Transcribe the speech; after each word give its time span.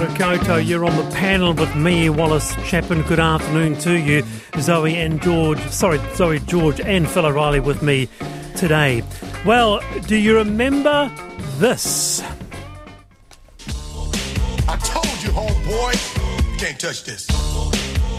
ora. 0.00 0.62
You're 0.62 0.84
on 0.84 0.96
the 0.96 1.10
panel 1.14 1.52
with 1.52 1.74
me, 1.76 2.08
Wallace 2.10 2.54
Chapman. 2.64 3.02
Good 3.02 3.20
afternoon 3.20 3.76
to 3.80 3.98
you. 3.98 4.24
Zoe 4.58 4.96
and 4.96 5.20
George, 5.20 5.58
sorry, 5.68 6.00
Zoe, 6.14 6.38
George 6.40 6.80
and 6.80 7.08
Phil 7.08 7.26
O'Reilly 7.26 7.60
with 7.60 7.82
me 7.82 8.08
today. 8.56 9.02
Well, 9.44 9.80
do 10.06 10.16
you 10.16 10.36
remember 10.36 11.10
this? 11.58 12.22
I 14.68 14.76
told 14.78 15.22
you, 15.22 15.30
homeboy, 15.30 16.52
you 16.52 16.56
can't 16.58 16.80
touch 16.80 17.04
this. 17.04 17.26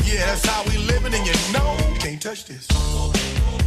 Yeah, 0.05 0.25
that's 0.25 0.45
how 0.45 0.63
we 0.63 0.77
living, 0.77 1.13
and 1.13 1.25
you 1.25 1.33
know 1.53 1.77
can't 1.99 2.21
touch 2.21 2.45
this. 2.45 2.67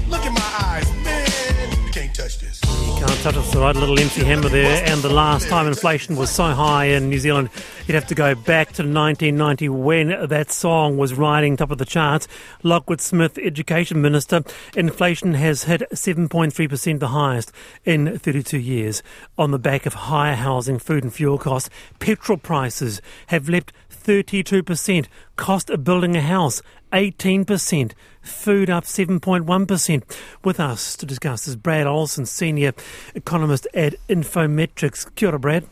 Look 0.08 0.24
in 0.24 0.34
my 0.34 0.54
eyes, 0.62 0.92
man, 1.04 1.83
can't 1.94 2.12
touch 2.12 2.38
this. 2.40 2.60
You 2.64 2.94
can't 2.98 3.20
touch 3.20 3.36
us, 3.36 3.52
the 3.52 3.60
right 3.60 3.76
little 3.76 3.96
MC 3.96 4.24
Hammer 4.24 4.48
there. 4.48 4.82
And 4.84 5.00
the 5.00 5.12
last 5.12 5.48
time 5.48 5.68
inflation 5.68 6.16
was 6.16 6.28
so 6.28 6.46
high 6.46 6.86
in 6.86 7.08
New 7.08 7.20
Zealand, 7.20 7.50
you'd 7.86 7.94
have 7.94 8.08
to 8.08 8.16
go 8.16 8.34
back 8.34 8.72
to 8.72 8.82
1990 8.82 9.68
when 9.68 10.28
that 10.28 10.50
song 10.50 10.96
was 10.96 11.14
riding 11.14 11.56
top 11.56 11.70
of 11.70 11.78
the 11.78 11.84
charts. 11.84 12.26
Lockwood 12.64 13.00
Smith, 13.00 13.38
Education 13.38 14.02
Minister, 14.02 14.42
inflation 14.74 15.34
has 15.34 15.64
hit 15.64 15.82
7.3%, 15.92 16.98
the 16.98 17.08
highest 17.08 17.52
in 17.84 18.18
32 18.18 18.58
years, 18.58 19.00
on 19.38 19.52
the 19.52 19.58
back 19.60 19.86
of 19.86 19.94
higher 19.94 20.34
housing, 20.34 20.80
food 20.80 21.04
and 21.04 21.14
fuel 21.14 21.38
costs. 21.38 21.70
Petrol 22.00 22.38
prices 22.38 23.00
have 23.28 23.48
leapt 23.48 23.72
32%. 24.04 25.06
Cost 25.36 25.70
of 25.70 25.82
building 25.82 26.16
a 26.16 26.20
house, 26.20 26.62
18%. 26.92 27.92
Food 28.20 28.70
up 28.70 28.84
7.1%. 28.84 30.16
With 30.44 30.60
us 30.60 30.96
to 30.96 31.06
discuss 31.06 31.48
is 31.48 31.56
Brad 31.56 31.86
Olson, 31.86 32.26
Senior 32.26 32.72
Economist 33.14 33.66
at 33.74 33.94
Infometrics. 34.08 35.12
Kia 35.14 35.30
ora, 35.30 35.38
Brad. 35.38 35.66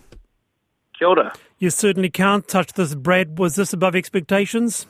Kia 0.98 1.08
ora. 1.08 1.32
You 1.58 1.70
certainly 1.70 2.10
can't 2.10 2.48
touch 2.48 2.72
this, 2.72 2.94
Brad. 2.94 3.38
Was 3.38 3.54
this 3.54 3.72
above 3.72 3.94
expectations? 3.94 4.86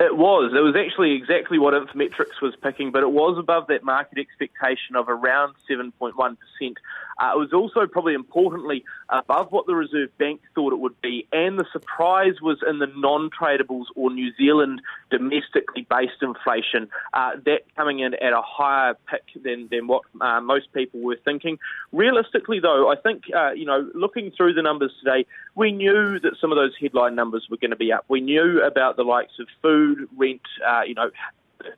It 0.00 0.16
was. 0.16 0.52
It 0.52 0.60
was 0.60 0.74
actually 0.76 1.12
exactly 1.12 1.58
what 1.58 1.72
Infometrics 1.72 2.42
was 2.42 2.54
picking, 2.60 2.90
but 2.90 3.02
it 3.02 3.12
was 3.12 3.38
above 3.38 3.68
that 3.68 3.84
market 3.84 4.18
expectation 4.18 4.96
of 4.96 5.08
around 5.08 5.54
7.1%. 5.70 6.36
Uh, 7.18 7.32
it 7.34 7.38
was 7.38 7.52
also 7.52 7.86
probably 7.86 8.14
importantly 8.14 8.84
above 9.08 9.52
what 9.52 9.66
the 9.66 9.74
Reserve 9.74 10.16
Bank 10.18 10.40
thought 10.54 10.72
it 10.72 10.78
would 10.78 11.00
be, 11.00 11.26
and 11.32 11.58
the 11.58 11.66
surprise 11.72 12.40
was 12.42 12.58
in 12.68 12.78
the 12.78 12.86
non-tradables 12.96 13.86
or 13.94 14.10
New 14.10 14.32
Zealand 14.36 14.80
domestically 15.10 15.86
based 15.88 16.22
inflation. 16.22 16.88
Uh, 17.12 17.32
that 17.44 17.62
coming 17.76 18.00
in 18.00 18.14
at 18.14 18.32
a 18.32 18.42
higher 18.42 18.94
pick 19.10 19.42
than 19.42 19.68
than 19.70 19.86
what 19.86 20.02
uh, 20.20 20.40
most 20.40 20.72
people 20.72 21.00
were 21.00 21.18
thinking. 21.24 21.58
Realistically, 21.92 22.60
though, 22.60 22.90
I 22.90 22.96
think 22.96 23.24
uh, 23.34 23.52
you 23.52 23.64
know 23.64 23.90
looking 23.94 24.30
through 24.36 24.54
the 24.54 24.62
numbers 24.62 24.92
today, 25.02 25.26
we 25.54 25.72
knew 25.72 26.18
that 26.20 26.32
some 26.40 26.52
of 26.52 26.56
those 26.56 26.72
headline 26.80 27.14
numbers 27.14 27.46
were 27.50 27.56
going 27.56 27.70
to 27.70 27.76
be 27.76 27.92
up. 27.92 28.04
We 28.08 28.20
knew 28.20 28.62
about 28.62 28.96
the 28.96 29.04
likes 29.04 29.32
of 29.38 29.46
food, 29.62 30.08
rent, 30.16 30.40
uh, 30.66 30.82
you 30.86 30.94
know 30.94 31.10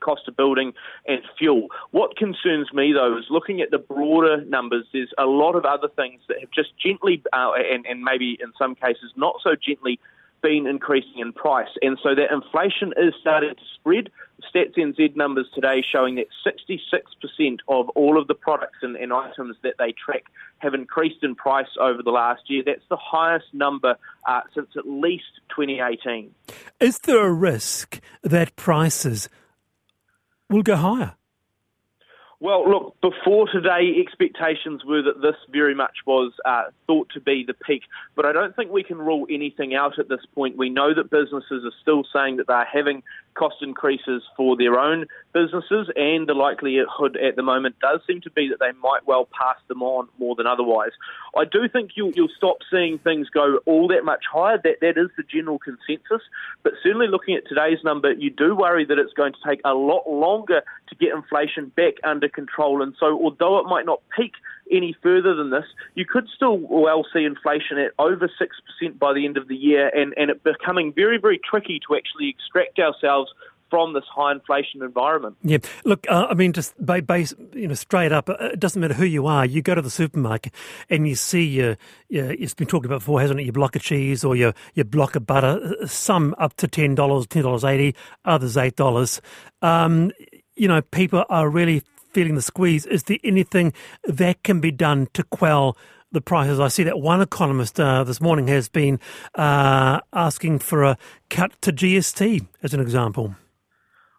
cost 0.01 0.23
of 0.29 0.37
building 0.37 0.73
and 1.07 1.21
fuel. 1.39 1.69
What 1.91 2.17
concerns 2.17 2.73
me 2.73 2.93
though 2.93 3.17
is 3.19 3.25
looking 3.31 3.61
at 3.61 3.71
the 3.71 3.79
broader 3.79 4.45
numbers. 4.45 4.87
There's 4.93 5.13
a 5.19 5.27
lot 5.27 5.55
of 5.55 5.65
other 5.65 5.89
things 5.89 6.21
that 6.29 6.41
have 6.41 6.51
just 6.51 6.71
gently 6.79 7.23
uh, 7.33 7.53
and, 7.57 7.87
and 7.87 8.03
maybe 8.03 8.39
in 8.41 8.53
some 8.59 8.75
cases 8.75 9.13
not 9.17 9.37
so 9.43 9.51
gently 9.55 9.99
been 10.43 10.67
increasing 10.67 11.19
in 11.19 11.33
price. 11.33 11.69
And 11.83 11.99
so 12.03 12.15
that 12.15 12.33
inflation 12.33 12.93
is 12.97 13.15
starting 13.21 13.55
to 13.55 13.63
spread. 13.75 14.11
Stats 14.55 14.77
NZ 14.77 15.17
numbers 15.17 15.47
today 15.55 15.83
showing 15.83 16.17
that 16.17 16.27
66% 16.47 17.59
of 17.69 17.89
all 17.91 18.21
of 18.21 18.29
the 18.29 18.35
products 18.35 18.79
and, 18.83 18.97
and, 18.97 19.13
items 19.13 19.57
that 19.63 19.75
they 19.79 19.93
track 19.93 20.25
have 20.59 20.75
increased 20.75 21.23
in 21.23 21.35
price 21.35 21.69
over 21.81 22.03
the 22.03 22.11
last 22.11 22.43
year. 22.49 22.63
That's 22.65 22.87
the 22.91 22.97
highest 22.97 23.47
number 23.53 23.97
uh, 24.29 24.41
since 24.55 24.69
at 24.77 24.87
least 24.87 25.25
2018. 25.51 26.33
Is 26.81 26.99
there 27.01 27.27
a 27.27 27.33
risk 27.33 28.01
that 28.23 28.55
prices 28.57 29.29
will 30.51 30.63
go 30.63 30.77
higher? 30.77 31.15
Well, 32.39 32.69
look, 32.69 32.97
before 33.01 33.49
today, 33.49 33.95
expectations 33.99 34.85
were 34.85 35.01
that 35.03 35.23
this 35.23 35.37
very 35.51 35.75
much 35.75 35.97
was 36.07 36.33
uh, 36.45 36.65
thought 36.87 37.09
to 37.15 37.21
be 37.21 37.45
the 37.47 37.55
peak, 37.55 37.83
but 38.15 38.27
I 38.27 38.33
don't 38.33 38.55
think 38.55 38.71
we 38.71 38.83
can 38.83 38.99
rule 38.99 39.27
anything 39.31 39.75
out 39.75 39.99
at 39.99 40.11
this 40.11 40.21
point. 40.35 40.59
We 40.59 40.69
know 40.69 40.93
that 40.93 41.11
businesses 41.11 41.65
are 41.65 41.73
still 41.81 42.05
saying 42.13 42.37
that 42.37 42.47
they're 42.47 42.69
having 42.71 43.03
cost 43.37 43.57
increases 43.61 44.23
for 44.37 44.57
their 44.57 44.79
own 44.79 45.07
businesses, 45.33 45.89
and 45.95 46.27
the 46.27 46.35
likelihood 46.35 47.17
at 47.17 47.37
the 47.37 47.43
moment 47.43 47.77
does 47.81 48.01
seem 48.07 48.21
to 48.23 48.31
be 48.31 48.49
that 48.49 48.59
they 48.59 48.73
might 48.81 49.07
well 49.07 49.29
pass 49.39 49.57
them 49.69 49.83
on 49.83 50.09
more 50.19 50.35
than 50.35 50.47
otherwise. 50.47 50.93
I 51.37 51.45
do 51.45 51.69
think 51.69 51.93
you'll, 51.95 52.13
you'll 52.13 52.29
stop 52.37 52.59
seeing 52.71 52.99
things 52.99 53.29
go 53.29 53.61
all 53.67 53.89
that 53.89 54.05
much 54.05 54.25
higher. 54.33 54.59
That 54.63 54.81
that 54.81 54.99
is 54.99 55.11
the 55.17 55.23
general 55.23 55.59
consensus. 55.59 56.23
But 56.63 56.73
certainly, 56.83 57.09
looking 57.09 57.37
at 57.37 57.47
today's 57.47 57.85
number, 57.85 58.13
you 58.13 58.31
do 58.31 58.57
worry 58.57 58.85
that 58.87 58.99
it's 58.99 59.13
going 59.13 59.33
to 59.35 59.49
take 59.49 59.61
a 59.65 59.75
lot 59.75 60.09
longer 60.09 60.63
to 60.89 60.95
get 60.95 61.15
inflation 61.15 61.73
back 61.77 61.95
under 62.05 62.29
control. 62.29 62.83
And 62.83 62.95
so, 62.99 63.07
although 63.23 63.59
it 63.59 63.67
might 63.67 63.87
not 63.87 64.01
peak 64.17 64.33
any 64.71 64.97
further 65.03 65.35
than 65.35 65.51
this, 65.51 65.65
you 65.95 66.05
could 66.05 66.27
still 66.35 66.59
well 66.59 67.05
see 67.13 67.25
inflation 67.25 67.79
at 67.79 67.93
over 67.99 68.29
6% 68.29 68.99
by 68.99 69.13
the 69.13 69.25
end 69.25 69.37
of 69.37 69.49
the 69.49 69.57
year 69.57 69.89
and, 69.95 70.15
and 70.17 70.31
it 70.31 70.43
becoming 70.43 70.93
very, 70.93 71.19
very 71.19 71.41
tricky 71.49 71.81
to 71.89 71.97
actually 71.97 72.29
extract 72.29 72.79
ourselves 72.79 73.31
from 73.71 73.95
this 73.95 74.05
high 74.15 74.33
inflation 74.33 74.83
environment. 74.83 75.37
Yeah, 75.43 75.59
look, 75.85 76.07
uh, 76.09 76.27
I 76.31 76.35
mean, 76.35 76.53
just 76.53 76.75
base, 77.07 77.35
you 77.53 77.69
know, 77.69 77.75
straight 77.75 78.13
up, 78.13 78.29
uh, 78.29 78.37
it 78.41 78.61
doesn't 78.61 78.81
matter 78.81 78.95
who 78.95 79.05
you 79.05 79.27
are. 79.27 79.45
You 79.45 79.63
go 79.63 79.75
to 79.75 79.83
the 79.83 79.91
supermarket 79.91 80.53
and 80.89 81.09
you 81.09 81.15
see 81.15 81.45
your, 81.45 81.77
your 82.09 82.31
it's 82.33 82.55
been 82.55 82.67
talked 82.67 82.87
about 82.87 83.01
before, 83.01 83.21
hasn't 83.21 83.41
it? 83.41 83.45
Your 83.45 83.53
block 83.53 83.77
of 83.77 83.83
cheese 83.83 84.25
or 84.25 84.37
your 84.37 84.55
your 84.75 84.85
block 84.85 85.17
of 85.17 85.27
butter. 85.27 85.77
Uh, 85.83 85.87
some 85.87 86.35
up 86.39 86.55
to 86.57 86.69
ten 86.69 86.95
dollars, 86.95 87.27
ten 87.27 87.43
dollars 87.43 87.65
eighty, 87.65 87.95
others 88.25 88.57
eight 88.57 88.77
dollars. 88.77 89.21
Um, 89.63 90.13
you 90.55 90.69
know, 90.69 90.81
people 90.81 91.25
are 91.29 91.49
really 91.51 91.83
feeling 92.17 92.35
the 92.35 92.41
squeeze. 92.41 92.87
Is 92.87 93.03
there 93.03 93.19
anything 93.23 93.75
that 94.05 94.43
can 94.43 94.59
be 94.59 94.71
done 94.71 95.07
to 95.13 95.23
quell 95.23 95.77
the 96.13 96.23
prices? 96.23 96.59
I 96.59 96.69
see 96.69 96.83
that 96.85 96.99
one 96.99 97.21
economist 97.21 97.79
uh, 97.79 98.05
this 98.05 98.23
morning 98.23 98.47
has 98.49 98.71
been 98.71 98.99
uh, 99.35 100.01
asking 100.15 100.61
for 100.61 100.83
a 100.83 100.97
cut 101.29 101.61
to 101.61 101.75
GST, 101.75 102.47
as 102.63 102.73
an 102.73 102.81
example. 102.81 103.37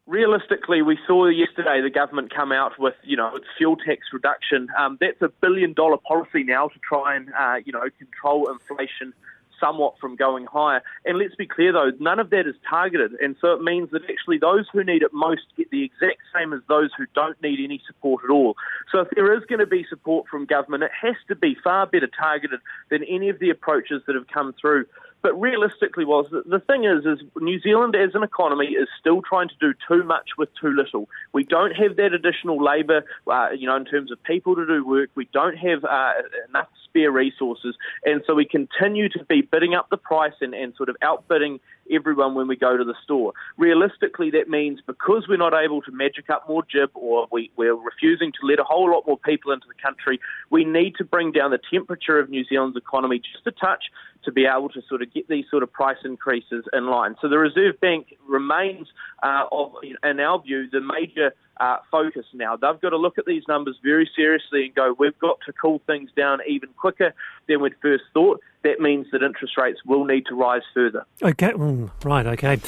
Realistically, 0.05 0.83
we 0.83 0.99
saw 1.07 1.25
yesterday 1.25 1.81
the 1.81 1.89
government 1.89 2.31
come 2.31 2.51
out 2.51 2.73
with, 2.77 2.93
you 3.03 3.17
know, 3.17 3.35
its 3.35 3.47
fuel 3.57 3.77
tax 3.77 4.01
reduction. 4.13 4.67
Um, 4.77 4.99
that's 5.01 5.23
a 5.23 5.29
billion 5.41 5.73
dollar 5.73 5.97
policy 5.97 6.43
now 6.43 6.67
to 6.67 6.79
try 6.87 7.15
and, 7.15 7.29
uh, 7.33 7.55
you 7.65 7.73
know, 7.73 7.89
control 7.97 8.47
inflation 8.51 9.11
somewhat 9.59 9.95
from 9.99 10.15
going 10.15 10.45
higher. 10.45 10.81
And 11.05 11.17
let's 11.17 11.35
be 11.35 11.45
clear 11.45 11.71
though, 11.71 11.91
none 11.99 12.19
of 12.19 12.29
that 12.31 12.47
is 12.47 12.55
targeted. 12.69 13.13
And 13.21 13.35
so 13.41 13.53
it 13.53 13.61
means 13.61 13.91
that 13.91 14.03
actually 14.09 14.37
those 14.37 14.65
who 14.71 14.83
need 14.83 15.01
it 15.01 15.13
most 15.13 15.41
get 15.55 15.69
the 15.71 15.83
exact 15.83 16.21
same 16.35 16.53
as 16.53 16.61
those 16.67 16.89
who 16.97 17.05
don't 17.13 17.41
need 17.41 17.59
any 17.63 17.81
support 17.87 18.23
at 18.23 18.31
all. 18.31 18.55
So 18.91 18.99
if 18.99 19.09
there 19.15 19.35
is 19.35 19.43
going 19.45 19.59
to 19.59 19.67
be 19.67 19.85
support 19.89 20.27
from 20.27 20.45
government, 20.45 20.83
it 20.83 20.91
has 21.01 21.15
to 21.27 21.35
be 21.35 21.55
far 21.63 21.85
better 21.87 22.07
targeted 22.07 22.59
than 22.89 23.03
any 23.03 23.29
of 23.29 23.39
the 23.39 23.49
approaches 23.49 24.01
that 24.07 24.15
have 24.15 24.27
come 24.27 24.53
through. 24.59 24.85
But 25.23 25.33
realistically, 25.39 26.05
was 26.05 26.27
the 26.31 26.59
thing 26.59 26.85
is, 26.85 27.05
is 27.05 27.25
New 27.37 27.59
Zealand 27.59 27.95
as 27.95 28.11
an 28.13 28.23
economy 28.23 28.67
is 28.67 28.87
still 28.99 29.21
trying 29.21 29.49
to 29.49 29.55
do 29.59 29.73
too 29.87 30.03
much 30.03 30.29
with 30.37 30.49
too 30.61 30.69
little. 30.69 31.09
We 31.33 31.43
don't 31.43 31.75
have 31.75 31.95
that 31.97 32.13
additional 32.13 32.63
labour, 32.63 33.03
uh, 33.25 33.49
you 33.57 33.67
know, 33.67 33.75
in 33.75 33.85
terms 33.85 34.11
of 34.11 34.21
people 34.23 34.55
to 34.55 34.65
do 34.65 34.85
work. 34.85 35.09
We 35.15 35.27
don't 35.33 35.57
have 35.57 35.83
uh, 35.83 36.11
enough 36.49 36.69
spare 36.97 37.11
resources, 37.11 37.75
and 38.05 38.21
so 38.25 38.33
we 38.33 38.45
continue 38.45 39.09
to 39.09 39.23
be 39.25 39.41
bidding 39.41 39.75
up 39.75 39.89
the 39.89 39.97
price 39.97 40.33
and, 40.41 40.53
and 40.53 40.73
sort 40.75 40.89
of 40.89 40.95
outbidding 41.01 41.59
everyone 41.91 42.35
when 42.35 42.47
we 42.47 42.55
go 42.55 42.75
to 42.75 42.83
the 42.83 42.95
store. 43.03 43.33
Realistically, 43.57 44.31
that 44.31 44.49
means 44.49 44.79
because 44.85 45.25
we're 45.27 45.37
not 45.37 45.53
able 45.53 45.81
to 45.83 45.91
magic 45.91 46.29
up 46.29 46.47
more 46.47 46.63
GIB 46.63 46.89
or 46.95 47.27
we, 47.31 47.51
we're 47.55 47.75
refusing 47.75 48.31
to 48.31 48.47
let 48.47 48.59
a 48.59 48.63
whole 48.63 48.91
lot 48.91 49.05
more 49.07 49.17
people 49.17 49.51
into 49.51 49.67
the 49.67 49.81
country, 49.81 50.19
we 50.49 50.65
need 50.65 50.95
to 50.95 51.03
bring 51.03 51.31
down 51.31 51.51
the 51.51 51.59
temperature 51.71 52.19
of 52.19 52.29
New 52.29 52.43
Zealand's 52.45 52.77
economy 52.77 53.19
just 53.19 53.45
a 53.47 53.51
touch 53.51 53.85
to 54.23 54.31
be 54.31 54.45
able 54.45 54.69
to 54.69 54.81
sort 54.89 55.01
of 55.01 55.13
get 55.13 55.27
these 55.29 55.45
sort 55.49 55.63
of 55.63 55.71
price 55.71 55.97
increases 56.03 56.65
in 56.73 56.87
line. 56.87 57.15
So 57.21 57.29
the 57.29 57.37
Reserve 57.37 57.79
Bank 57.79 58.15
remains, 58.27 58.87
uh, 59.23 59.45
of, 59.51 59.73
in 60.03 60.19
our 60.19 60.41
view, 60.41 60.69
the 60.69 60.81
major 60.81 61.33
uh, 61.59 61.77
focus 61.91 62.25
now. 62.33 62.55
They've 62.55 62.79
got 62.79 62.89
to 62.89 62.97
look 62.97 63.17
at 63.17 63.25
these 63.25 63.43
numbers 63.47 63.77
very 63.83 64.09
seriously 64.15 64.65
and 64.65 64.75
go, 64.75 64.95
we've 64.97 65.17
got 65.19 65.39
to 65.45 65.53
cool 65.53 65.81
things 65.87 66.09
down 66.15 66.39
even 66.47 66.69
quicker 66.77 67.13
than 67.47 67.61
we'd 67.61 67.75
first 67.81 68.03
thought. 68.13 68.41
That 68.63 68.79
means 68.79 69.07
that 69.11 69.23
interest 69.23 69.57
rates 69.57 69.79
will 69.85 70.05
need 70.05 70.25
to 70.27 70.35
rise 70.35 70.63
further. 70.73 71.05
Okay, 71.21 71.51
mm, 71.51 71.89
right, 72.03 72.25
okay. 72.25 72.59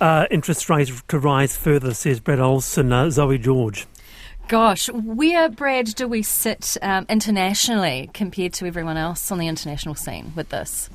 Uh, 0.00 0.26
interest 0.30 0.68
rates 0.68 1.02
to 1.08 1.18
rise 1.18 1.56
further, 1.56 1.94
says 1.94 2.20
Brad 2.20 2.40
Olson, 2.40 2.92
uh, 2.92 3.10
Zoe 3.10 3.38
George. 3.38 3.86
Gosh, 4.48 4.88
where, 4.90 5.50
Brad, 5.50 5.94
do 5.94 6.08
we 6.08 6.22
sit 6.22 6.78
um, 6.80 7.04
internationally 7.10 8.08
compared 8.14 8.54
to 8.54 8.66
everyone 8.66 8.96
else 8.96 9.30
on 9.30 9.38
the 9.38 9.46
international 9.46 9.94
scene 9.94 10.32
with 10.34 10.48
this? 10.48 10.88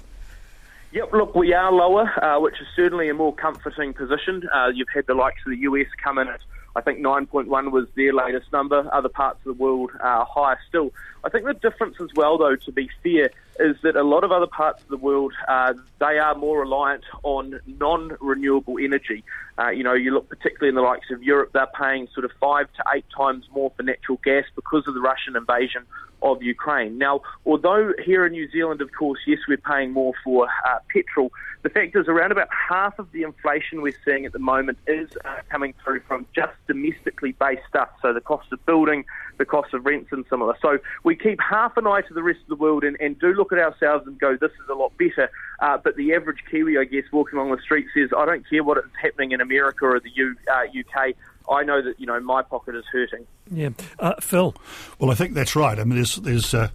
Yep, 0.93 1.13
look, 1.13 1.35
we 1.35 1.53
are 1.53 1.71
lower, 1.71 2.07
uh, 2.23 2.39
which 2.39 2.53
is 2.61 2.67
certainly 2.75 3.09
a 3.09 3.13
more 3.13 3.33
comforting 3.33 3.93
position. 3.93 4.43
Uh, 4.53 4.67
you've 4.67 4.87
had 4.93 5.07
the 5.07 5.15
likes 5.15 5.39
of 5.45 5.51
the 5.51 5.57
US 5.57 5.87
come 6.03 6.19
in 6.19 6.27
at 6.27 6.39
I 6.75 6.81
think 6.81 6.99
9.1 6.99 7.71
was 7.71 7.87
their 7.95 8.13
latest 8.13 8.51
number. 8.51 8.89
Other 8.91 9.09
parts 9.09 9.39
of 9.45 9.55
the 9.55 9.63
world 9.63 9.91
are 9.99 10.25
higher 10.25 10.57
still. 10.67 10.91
I 11.23 11.29
think 11.29 11.45
the 11.45 11.53
difference 11.53 11.95
as 12.01 12.09
well, 12.15 12.37
though, 12.37 12.55
to 12.55 12.71
be 12.71 12.89
fair, 13.03 13.29
is 13.59 13.75
that 13.83 13.95
a 13.95 14.03
lot 14.03 14.23
of 14.23 14.31
other 14.31 14.47
parts 14.47 14.81
of 14.81 14.89
the 14.89 14.97
world 14.97 15.33
uh, 15.47 15.73
they 15.99 16.17
are 16.17 16.35
more 16.35 16.61
reliant 16.61 17.03
on 17.21 17.59
non-renewable 17.67 18.77
energy. 18.79 19.23
Uh, 19.59 19.69
you 19.69 19.83
know, 19.83 19.93
you 19.93 20.11
look 20.11 20.27
particularly 20.27 20.69
in 20.69 20.75
the 20.75 20.81
likes 20.81 21.11
of 21.11 21.21
Europe, 21.21 21.51
they're 21.53 21.67
paying 21.79 22.07
sort 22.13 22.25
of 22.25 22.31
five 22.39 22.67
to 22.73 22.83
eight 22.95 23.05
times 23.15 23.45
more 23.53 23.71
for 23.77 23.83
natural 23.83 24.19
gas 24.23 24.45
because 24.55 24.87
of 24.87 24.95
the 24.95 25.01
Russian 25.01 25.35
invasion 25.35 25.85
of 26.23 26.41
Ukraine. 26.41 26.97
Now, 26.97 27.21
although 27.45 27.93
here 28.03 28.25
in 28.25 28.31
New 28.31 28.49
Zealand, 28.49 28.81
of 28.81 28.89
course, 28.97 29.19
yes, 29.27 29.39
we're 29.47 29.57
paying 29.57 29.91
more 29.91 30.13
for 30.23 30.47
uh, 30.47 30.79
petrol, 30.91 31.31
the 31.63 31.69
fact 31.69 31.95
is 31.95 32.07
around 32.07 32.31
about 32.31 32.49
half 32.51 32.99
of 32.99 33.11
the 33.13 33.23
inflation 33.23 33.81
we're 33.81 33.97
seeing 34.03 34.25
at 34.25 34.33
the 34.33 34.39
moment 34.39 34.77
is 34.85 35.09
uh, 35.23 35.37
coming 35.49 35.73
through 35.83 36.01
from 36.01 36.25
just 36.35 36.51
domestically 36.67 37.31
based 37.33 37.63
stuff. 37.69 37.89
So 38.01 38.11
the 38.13 38.21
cost 38.21 38.51
of 38.51 38.65
building, 38.65 39.05
the 39.37 39.45
cost 39.45 39.73
of 39.73 39.85
rents, 39.85 40.11
and 40.11 40.25
similar. 40.29 40.55
So 40.61 40.79
we 41.03 41.15
keep 41.15 41.39
half 41.39 41.77
an 41.77 41.87
eye 41.87 42.01
to 42.01 42.13
the 42.13 42.23
rest 42.23 42.41
of 42.41 42.47
the 42.47 42.55
world 42.55 42.83
and, 42.83 42.97
and 42.99 43.17
do 43.17 43.33
look 43.33 43.53
at 43.53 43.59
ourselves 43.59 44.05
and 44.07 44.19
go, 44.19 44.35
this 44.35 44.51
is 44.51 44.69
a 44.69 44.73
lot 44.73 44.91
better. 44.97 45.29
Uh, 45.59 45.77
but 45.77 45.95
the 45.95 46.13
average 46.13 46.39
Kiwi, 46.51 46.77
I 46.77 46.83
guess, 46.83 47.05
walking 47.13 47.39
along 47.39 47.55
the 47.55 47.61
street 47.61 47.87
says, 47.93 48.09
I 48.15 48.25
don't 48.25 48.47
care 48.49 48.63
what 48.63 48.77
is 48.77 48.83
happening 49.01 49.31
in 49.31 49.39
America 49.39 49.85
or 49.85 49.99
the 50.01 50.11
U, 50.13 50.35
uh, 50.51 50.63
UK. 50.65 51.15
I 51.49 51.63
know 51.63 51.81
that 51.81 51.99
you 51.99 52.05
know 52.05 52.19
my 52.19 52.41
pocket 52.41 52.75
is 52.75 52.85
hurting. 52.91 53.25
Yeah, 53.51 53.69
uh, 53.99 54.13
Phil. 54.21 54.55
Well, 54.99 55.11
I 55.11 55.15
think 55.15 55.33
that's 55.33 55.55
right. 55.55 55.79
I 55.79 55.83
mean, 55.83 55.95
there's 55.95 56.15
there's. 56.17 56.53
Uh, 56.53 56.69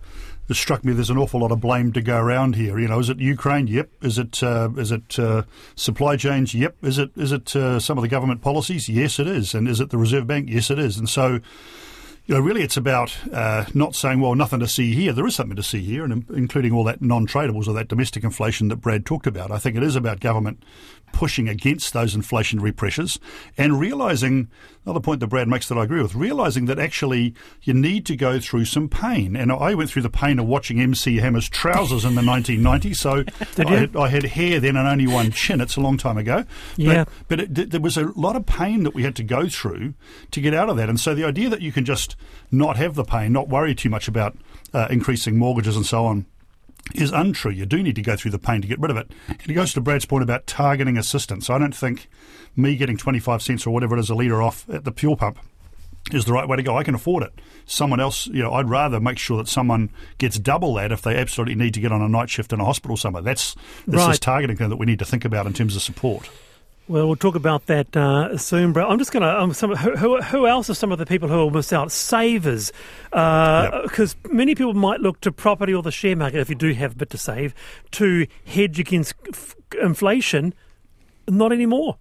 it 0.48 0.56
struck 0.56 0.82
me 0.82 0.94
there's 0.94 1.10
an 1.10 1.18
awful 1.18 1.40
lot 1.40 1.52
of 1.52 1.60
blame 1.60 1.92
to 1.92 2.00
go 2.00 2.16
around 2.18 2.56
here. 2.56 2.78
You 2.78 2.88
know, 2.88 2.98
is 2.98 3.10
it 3.10 3.18
Ukraine? 3.18 3.66
Yep. 3.66 3.90
Is 4.02 4.18
it 4.18 4.42
uh, 4.42 4.70
is 4.76 4.90
it 4.90 5.18
uh, 5.18 5.42
supply 5.74 6.16
chains? 6.16 6.54
Yep. 6.54 6.76
Is 6.82 6.98
it 6.98 7.10
is 7.16 7.32
it 7.32 7.54
uh, 7.54 7.78
some 7.78 7.98
of 7.98 8.02
the 8.02 8.08
government 8.08 8.40
policies? 8.40 8.88
Yes, 8.88 9.18
it 9.18 9.26
is. 9.26 9.54
And 9.54 9.68
is 9.68 9.78
it 9.80 9.90
the 9.90 9.98
Reserve 9.98 10.26
Bank? 10.26 10.48
Yes, 10.48 10.70
it 10.70 10.78
is. 10.78 10.96
And 10.96 11.08
so 11.08 11.40
you 12.28 12.34
know, 12.34 12.40
really 12.40 12.62
it's 12.62 12.76
about 12.76 13.16
uh, 13.32 13.64
not 13.72 13.94
saying, 13.94 14.20
well, 14.20 14.34
nothing 14.34 14.60
to 14.60 14.68
see 14.68 14.92
here. 14.92 15.14
There 15.14 15.26
is 15.26 15.34
something 15.34 15.56
to 15.56 15.62
see 15.62 15.80
here, 15.80 16.04
and 16.04 16.28
including 16.28 16.74
all 16.74 16.84
that 16.84 17.00
non-tradables 17.00 17.66
or 17.66 17.72
that 17.72 17.88
domestic 17.88 18.22
inflation 18.22 18.68
that 18.68 18.76
Brad 18.76 19.06
talked 19.06 19.26
about. 19.26 19.50
I 19.50 19.56
think 19.56 19.76
it 19.76 19.82
is 19.82 19.96
about 19.96 20.20
government 20.20 20.62
pushing 21.12 21.48
against 21.48 21.92
those 21.92 22.14
inflationary 22.14 22.74
pressures 22.74 23.18
and 23.56 23.78
realizing 23.78 24.48
another 24.84 25.00
point 25.00 25.20
that 25.20 25.26
Brad 25.26 25.48
makes 25.48 25.68
that 25.68 25.76
I 25.76 25.84
agree 25.84 26.00
with, 26.00 26.14
realizing 26.14 26.66
that 26.66 26.78
actually 26.78 27.34
you 27.62 27.74
need 27.74 28.06
to 28.06 28.16
go 28.16 28.40
through 28.40 28.64
some 28.64 28.88
pain. 28.88 29.36
And 29.36 29.52
I 29.52 29.74
went 29.74 29.90
through 29.90 30.02
the 30.02 30.10
pain 30.10 30.38
of 30.38 30.46
watching 30.46 30.80
MC 30.80 31.16
Hammer's 31.18 31.48
trousers 31.48 32.04
in 32.04 32.14
the 32.14 32.22
1990s. 32.28 32.96
So 32.96 33.24
I 33.62 33.70
had, 33.70 33.96
I, 33.96 34.08
had, 34.08 34.24
hair 34.24 34.60
then 34.60 34.76
and 34.76 34.88
only 34.88 35.06
one 35.06 35.30
chin. 35.30 35.60
It's 35.60 35.76
a 35.76 35.80
long 35.80 35.98
time 35.98 36.16
ago. 36.16 36.44
Yeah. 36.76 37.04
But, 37.28 37.28
but 37.28 37.58
it, 37.58 37.70
there 37.70 37.80
was 37.80 37.96
a 37.96 38.06
lot 38.16 38.36
of 38.36 38.46
pain 38.46 38.82
that 38.84 38.94
we 38.94 39.02
had 39.02 39.16
to 39.16 39.22
go 39.22 39.48
through 39.48 39.94
to 40.30 40.40
get 40.40 40.54
out 40.54 40.70
of 40.70 40.76
that. 40.76 40.88
And 40.88 40.98
so 40.98 41.14
the 41.14 41.24
idea 41.24 41.48
that 41.50 41.60
you 41.60 41.72
can 41.72 41.84
just 41.84 42.16
not 42.50 42.76
have 42.76 42.94
the 42.94 43.04
pain, 43.04 43.32
not 43.32 43.48
worry 43.48 43.74
too 43.74 43.90
much 43.90 44.08
about 44.08 44.36
uh, 44.72 44.88
increasing 44.90 45.36
mortgages 45.36 45.76
and 45.76 45.84
so 45.84 46.06
on, 46.06 46.26
is 46.94 47.12
untrue. 47.12 47.50
You 47.52 47.66
do 47.66 47.82
need 47.82 47.96
to 47.96 48.02
go 48.02 48.16
through 48.16 48.30
the 48.30 48.38
pain 48.38 48.62
to 48.62 48.68
get 48.68 48.78
rid 48.80 48.90
of 48.90 48.96
it. 48.96 49.10
And 49.28 49.48
it 49.50 49.54
goes 49.54 49.72
to 49.74 49.80
Brad's 49.80 50.06
point 50.06 50.22
about 50.22 50.46
targeting 50.46 50.96
assistance. 50.96 51.50
I 51.50 51.58
don't 51.58 51.74
think 51.74 52.08
me 52.56 52.76
getting 52.76 52.96
25 52.96 53.42
cents 53.42 53.66
or 53.66 53.70
whatever 53.70 53.96
it 53.96 54.00
is 54.00 54.10
a 54.10 54.14
litre 54.14 54.42
off 54.42 54.68
at 54.70 54.84
the 54.84 54.92
fuel 54.92 55.16
pump 55.16 55.38
is 56.12 56.24
the 56.24 56.32
right 56.32 56.48
way 56.48 56.56
to 56.56 56.62
go. 56.62 56.76
I 56.78 56.84
can 56.84 56.94
afford 56.94 57.22
it. 57.24 57.38
Someone 57.66 58.00
else, 58.00 58.26
you 58.28 58.42
know, 58.42 58.54
I'd 58.54 58.70
rather 58.70 58.98
make 59.00 59.18
sure 59.18 59.36
that 59.36 59.48
someone 59.48 59.90
gets 60.16 60.38
double 60.38 60.72
that 60.74 60.90
if 60.90 61.02
they 61.02 61.14
absolutely 61.16 61.54
need 61.56 61.74
to 61.74 61.80
get 61.80 61.92
on 61.92 62.00
a 62.00 62.08
night 62.08 62.30
shift 62.30 62.52
in 62.54 62.60
a 62.60 62.64
hospital 62.64 62.96
somewhere. 62.96 63.22
That's 63.22 63.54
this 63.86 63.96
Right. 64.00 64.12
is 64.12 64.18
targeting 64.18 64.56
thing 64.56 64.70
that 64.70 64.76
we 64.76 64.86
need 64.86 65.00
to 65.00 65.04
think 65.04 65.26
about 65.26 65.46
in 65.46 65.52
terms 65.52 65.76
of 65.76 65.82
support. 65.82 66.30
Well, 66.88 67.06
we'll 67.06 67.16
talk 67.16 67.34
about 67.34 67.66
that 67.66 67.94
uh, 67.94 68.38
soon, 68.38 68.72
Brad. 68.72 68.88
I'm 68.88 68.98
just 68.98 69.12
going 69.12 69.22
to. 69.22 69.40
Um, 69.40 69.52
some, 69.52 69.74
who, 69.76 69.94
who, 69.94 70.22
who 70.22 70.46
else 70.46 70.70
are 70.70 70.74
some 70.74 70.90
of 70.90 70.98
the 70.98 71.04
people 71.04 71.28
who 71.28 71.36
will 71.36 71.50
miss 71.50 71.70
out? 71.70 71.92
Savers, 71.92 72.72
because 73.10 74.16
many 74.30 74.54
people 74.54 74.72
might 74.72 75.00
look 75.00 75.20
to 75.20 75.30
property 75.30 75.74
or 75.74 75.82
the 75.82 75.90
share 75.92 76.16
market 76.16 76.40
if 76.40 76.48
you 76.48 76.54
do 76.54 76.72
have 76.72 76.92
a 76.92 76.94
bit 76.94 77.10
to 77.10 77.18
save 77.18 77.54
to 77.90 78.26
hedge 78.46 78.80
against 78.80 79.14
f- 79.28 79.54
inflation. 79.82 80.54
Not 81.28 81.52
anymore. 81.52 81.98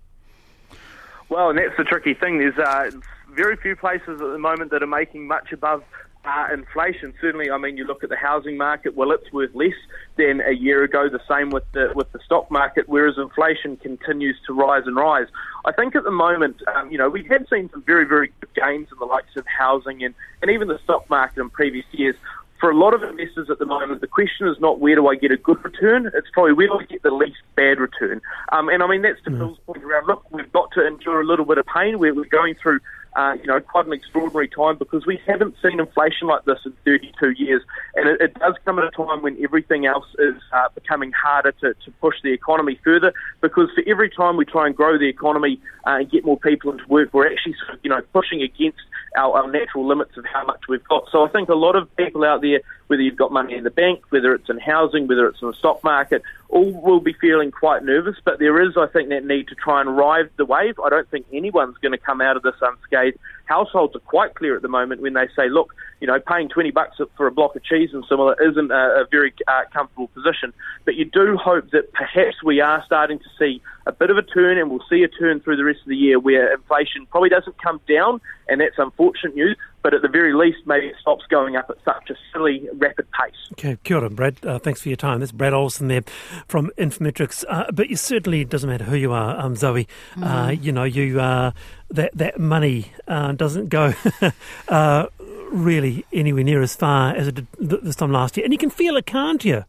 Well, 1.28 1.50
and 1.50 1.60
that's 1.60 1.76
the 1.78 1.84
tricky 1.84 2.14
thing. 2.14 2.38
There's 2.40 2.58
uh, 2.58 2.92
very 3.32 3.58
few 3.58 3.76
places 3.76 4.22
at 4.22 4.32
the 4.32 4.38
moment 4.38 4.72
that 4.72 4.82
are 4.82 4.88
making 4.88 5.28
much 5.28 5.52
above 5.52 5.84
uh, 6.28 6.48
inflation. 6.54 7.14
Certainly, 7.22 7.50
I 7.50 7.58
mean, 7.58 7.78
you 7.78 7.86
look 7.86 8.04
at 8.04 8.10
the 8.10 8.18
housing 8.18 8.58
market. 8.58 8.96
Well, 8.96 9.12
it's 9.12 9.32
worth 9.32 9.56
less 9.56 9.74
than 10.18 10.42
a 10.42 10.52
year 10.52 10.84
ago. 10.84 11.08
The 11.10 11.22
same 11.30 11.50
with 11.52 11.64
the 11.74 11.92
with 11.96 12.12
the 12.12 12.20
stock 12.26 12.52
market. 12.52 12.90
Whereas 12.90 13.16
inflation 13.18 13.78
continues 13.78 14.38
to 14.48 14.54
rise 14.54 14.84
and 14.86 14.96
rise. 14.96 15.28
I 15.66 15.72
think 15.72 15.96
at 15.96 16.04
the 16.04 16.12
moment, 16.12 16.62
um, 16.76 16.92
you 16.92 16.98
know, 16.98 17.10
we 17.10 17.24
have 17.30 17.46
seen 17.50 17.70
some 17.72 17.84
very 17.84 18.06
very 18.06 18.32
good 18.42 18.54
gains 18.54 18.90
in 18.92 19.00
the 19.00 19.06
likes 19.06 19.36
of 19.38 19.46
housing 19.48 20.04
and 20.04 20.14
and 20.42 20.52
even 20.52 20.68
the 20.68 20.80
stock 20.84 21.10
market 21.10 21.40
in 21.40 21.50
previous 21.50 21.86
years. 21.92 22.16
For 22.60 22.72
a 22.72 22.76
lot 22.76 22.96
of 22.96 23.04
investors 23.04 23.52
at 23.52 23.60
the 23.60 23.68
moment, 23.68 24.02
the 24.02 24.08
question 24.08 24.48
is 24.48 24.60
not 24.60 24.80
where 24.80 24.96
do 24.96 25.08
I 25.08 25.16
get 25.16 25.32
a 25.32 25.38
good 25.38 25.64
return, 25.64 26.10
it's 26.16 26.28
probably 26.34 26.54
where 26.54 26.66
do 26.66 26.80
I 26.80 26.86
get 26.86 27.04
the 27.04 27.12
least 27.12 27.38
bad 27.56 27.80
return. 27.80 28.20
Um, 28.52 28.68
and 28.70 28.82
I 28.82 28.88
mean, 28.88 29.04
that's 29.04 29.22
to 29.26 29.30
Phil's 29.30 29.60
point 29.68 29.84
around, 29.84 30.08
look, 30.08 30.26
we've 30.32 30.52
got 30.52 30.72
to 30.72 30.86
endure 30.86 31.22
a 31.22 31.24
little 31.24 31.46
bit 31.46 31.60
of 31.60 31.68
pain. 31.68 32.00
We're, 32.00 32.16
we're 32.16 32.26
going 32.26 32.56
through, 32.56 32.80
uh, 33.18 33.34
you 33.34 33.48
know, 33.48 33.60
quite 33.60 33.88
an 33.88 33.94
extraordinary 33.94 34.48
time 34.48 34.78
because 34.78 35.08
we 35.08 35.20
haven't 35.26 35.56
seen 35.64 35.80
inflation 35.80 36.28
like 36.28 36.46
this 36.46 36.60
in 36.66 36.74
32 36.86 37.32
years. 37.32 37.64
And 37.96 38.08
it, 38.08 38.22
it 38.22 38.34
does 38.36 38.54
come 38.64 38.78
at 38.78 38.86
a 38.86 38.92
time 38.92 39.24
when 39.24 39.44
everything 39.44 39.88
else 39.88 40.06
is 40.20 40.36
uh, 40.54 40.70
becoming 40.76 41.12
harder 41.12 41.52
to, 41.54 41.74
to 41.74 41.92
push 42.00 42.16
the 42.24 42.32
economy 42.32 42.80
further 42.84 43.12
because 43.42 43.70
for 43.74 43.84
every 43.88 44.12
time 44.12 44.38
we 44.38 44.46
try 44.46 44.68
and 44.68 44.76
grow 44.76 45.00
the 45.00 45.10
economy 45.10 45.60
uh, 45.88 45.98
and 45.98 46.12
get 46.12 46.26
more 46.26 46.38
people 46.38 46.72
into 46.72 46.86
work, 46.88 47.12
we're 47.12 47.26
actually, 47.26 47.56
you 47.82 47.90
know, 47.90 48.02
pushing 48.14 48.44
against 48.44 48.78
our, 49.18 49.36
our 49.36 49.52
natural 49.52 49.88
limits 49.88 50.16
of 50.16 50.26
how 50.32 50.46
much 50.46 50.62
we've 50.70 50.88
got. 50.88 51.06
So 51.12 51.26
I 51.26 51.30
think 51.30 51.50
a 51.50 51.56
lot 51.56 51.76
of 51.76 51.94
people 51.96 52.24
out 52.24 52.42
there, 52.42 52.62
whether 52.88 53.02
you've 53.02 53.18
got 53.18 53.32
money 53.32 53.56
in 53.56 53.64
the 53.64 53.70
bank, 53.70 54.02
whether 54.10 54.34
it's 54.34 54.50
in 54.50 54.60
housing, 54.60 55.08
whether 55.08 55.28
it's 55.28 55.42
in 55.42 55.50
the 55.50 55.54
stock 55.54 55.84
market, 55.84 56.24
all 56.50 56.72
will 56.72 57.02
be 57.02 57.14
feeling 57.14 57.52
quite 57.52 57.84
nervous. 57.84 58.16
But 58.24 58.40
there 58.40 58.62
is, 58.62 58.78
I 58.78 58.88
think, 58.88 59.10
that 59.10 59.26
need 59.26 59.50
to 59.50 59.56
try 59.56 59.82
and 59.82 59.96
ride 59.96 60.30
the 60.38 60.46
wave. 60.46 60.80
I 60.80 60.90
don't 60.90 61.10
think 61.10 61.26
anyone's 61.34 61.78
going 61.78 61.92
to 61.92 61.98
come 61.98 62.22
out 62.22 62.38
of 62.38 62.44
this 62.44 62.56
unscathed. 62.62 63.18
Households 63.46 63.96
are 63.96 64.00
quite 64.00 64.36
clear 64.36 64.56
at 64.56 64.62
the 64.62 64.68
moment 64.68 65.02
when 65.02 65.14
they 65.14 65.28
say, 65.36 65.50
look, 65.50 65.74
you 66.00 66.08
know, 66.08 66.20
paying 66.20 66.50
20 66.50 66.72
bucks 66.72 66.98
for 67.16 67.28
a 67.28 67.32
block 67.32 67.56
of 67.56 67.64
cheese 67.64 67.90
and 67.94 68.06
similar 68.08 68.36
isn't 68.42 68.72
a, 68.72 69.02
a 69.02 69.06
very 69.10 69.34
uh, 69.48 69.64
comfortable 69.74 70.08
position. 70.10 70.54
But 70.86 70.96
you 70.96 71.06
do 71.06 71.38
hope 71.38 71.72
that 71.72 71.92
perhaps 71.94 72.44
we 72.44 72.62
are 72.62 72.84
starting 72.86 73.20
to 73.20 73.26
see 73.40 73.62
a 73.86 73.92
bit 73.92 74.10
of 74.10 74.18
a 74.18 74.22
turn 74.22 74.58
and 74.58 74.70
we'll 74.70 74.84
see 74.90 75.04
a 75.04 75.08
turn 75.08 75.40
through 75.40 75.56
the 75.56 75.64
rest 75.64 75.80
of 75.82 75.88
the 75.88 75.96
year 75.96 76.20
where 76.20 76.54
inflation 76.54 77.06
probably 77.08 77.30
doesn't 77.30 77.62
come 77.62 77.80
down, 77.88 78.22
and 78.48 78.62
that's 78.62 78.78
unfortunate 78.78 79.36
news, 79.36 79.58
but 79.88 79.94
at 79.94 80.02
the 80.02 80.10
very 80.10 80.34
least, 80.34 80.58
maybe 80.66 80.88
it 80.88 80.96
stops 81.00 81.24
going 81.30 81.56
up 81.56 81.70
at 81.70 81.78
such 81.86 82.10
a 82.10 82.16
silly, 82.34 82.68
rapid 82.74 83.08
pace. 83.12 83.34
Okay, 83.54 83.78
kia 83.86 83.96
ora, 83.96 84.10
Brad. 84.10 84.46
Uh, 84.46 84.60
thanks 84.60 84.82
for 84.82 84.90
your 84.90 84.98
time. 84.98 85.22
That's 85.22 85.32
Brad 85.32 85.54
Olson 85.54 85.88
there 85.88 86.04
from 86.46 86.72
Infometrics. 86.78 87.46
Uh, 87.48 87.72
but 87.72 87.90
you 87.90 87.96
certainly 87.96 88.42
it 88.42 88.50
doesn't 88.50 88.70
matter 88.70 88.84
who 88.84 88.98
you 88.98 89.14
are, 89.14 89.40
um, 89.40 89.56
Zoe. 89.56 89.88
Uh, 90.22 90.54
you 90.60 90.74
know, 90.74 90.84
you 90.84 91.22
uh, 91.22 91.52
that 91.90 92.12
that 92.18 92.38
money 92.38 92.92
uh, 93.08 93.32
doesn't 93.32 93.70
go 93.70 93.94
uh, 94.68 95.06
really 95.52 96.06
anywhere 96.12 96.44
near 96.44 96.62
as 96.62 96.76
far 96.76 97.16
as 97.16 97.30
it 97.30 97.36
did 97.36 97.48
this 97.58 97.96
time 97.96 98.12
last 98.12 98.36
year, 98.36 98.44
and 98.44 98.52
you 98.52 98.60
can 98.60 98.70
feel 98.70 98.98
it, 98.98 99.06
can't 99.06 99.46
you? 99.46 99.64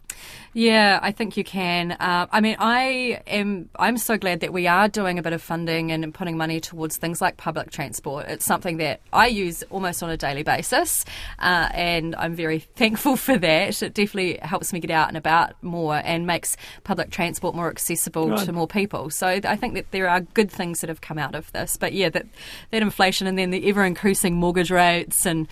Yeah, 0.55 0.99
I 1.03 1.13
think 1.13 1.37
you 1.37 1.45
can. 1.45 1.93
Uh, 1.93 2.27
I 2.33 2.41
mean, 2.41 2.57
I 2.59 3.21
am. 3.27 3.69
I'm 3.79 3.97
so 3.99 4.17
glad 4.17 4.41
that 4.41 4.53
we 4.53 4.67
are 4.67 4.89
doing 4.89 5.19
a 5.19 5.23
bit 5.23 5.33
of 5.33 5.43
funding 5.43 5.93
and 5.93 6.13
putting 6.13 6.37
money 6.37 6.59
towards 6.59 6.97
things 6.97 7.21
like 7.21 7.37
public 7.37 7.71
transport. 7.71 8.27
It's 8.29 8.45
something 8.47 8.79
that 8.79 9.01
I 9.13 9.27
use 9.27 9.63
almost 9.71 10.03
on 10.03 10.11
a 10.11 10.17
daily 10.17 10.43
basis, 10.43 11.05
uh, 11.39 11.69
and 11.75 12.17
I'm 12.17 12.35
very 12.35 12.61
thankful 12.61 13.17
for 13.17 13.37
that. 13.39 13.83
It 13.83 13.95
definitely 13.95 14.39
helps 14.43 14.73
me 14.73 14.81
get 14.81 14.91
out 14.91 15.09
and 15.09 15.17
about 15.17 15.53
more 15.63 16.01
and 16.05 16.27
makes 16.27 16.57
public 16.83 17.11
transport 17.11 17.55
more 17.55 17.69
accessible 17.69 18.31
Right. 18.31 18.45
to 18.47 18.53
more 18.53 18.67
people. 18.67 19.11
So 19.11 19.27
I 19.29 19.55
think 19.57 19.75
that 19.75 19.91
there 19.93 20.09
are 20.09 20.21
good 20.21 20.51
things 20.51 20.81
that 20.81 20.89
have 20.89 21.03
come 21.03 21.19
out 21.19 21.35
of 21.35 21.53
this. 21.53 21.77
But 21.77 21.93
yeah, 21.93 22.09
that 22.09 22.27
that 22.71 22.83
inflation 22.83 23.27
and 23.27 23.39
then 23.39 23.51
the 23.51 23.69
ever 23.69 23.85
increasing 23.85 24.35
mortgage 24.35 24.71
rates 24.71 25.27
and 25.27 25.47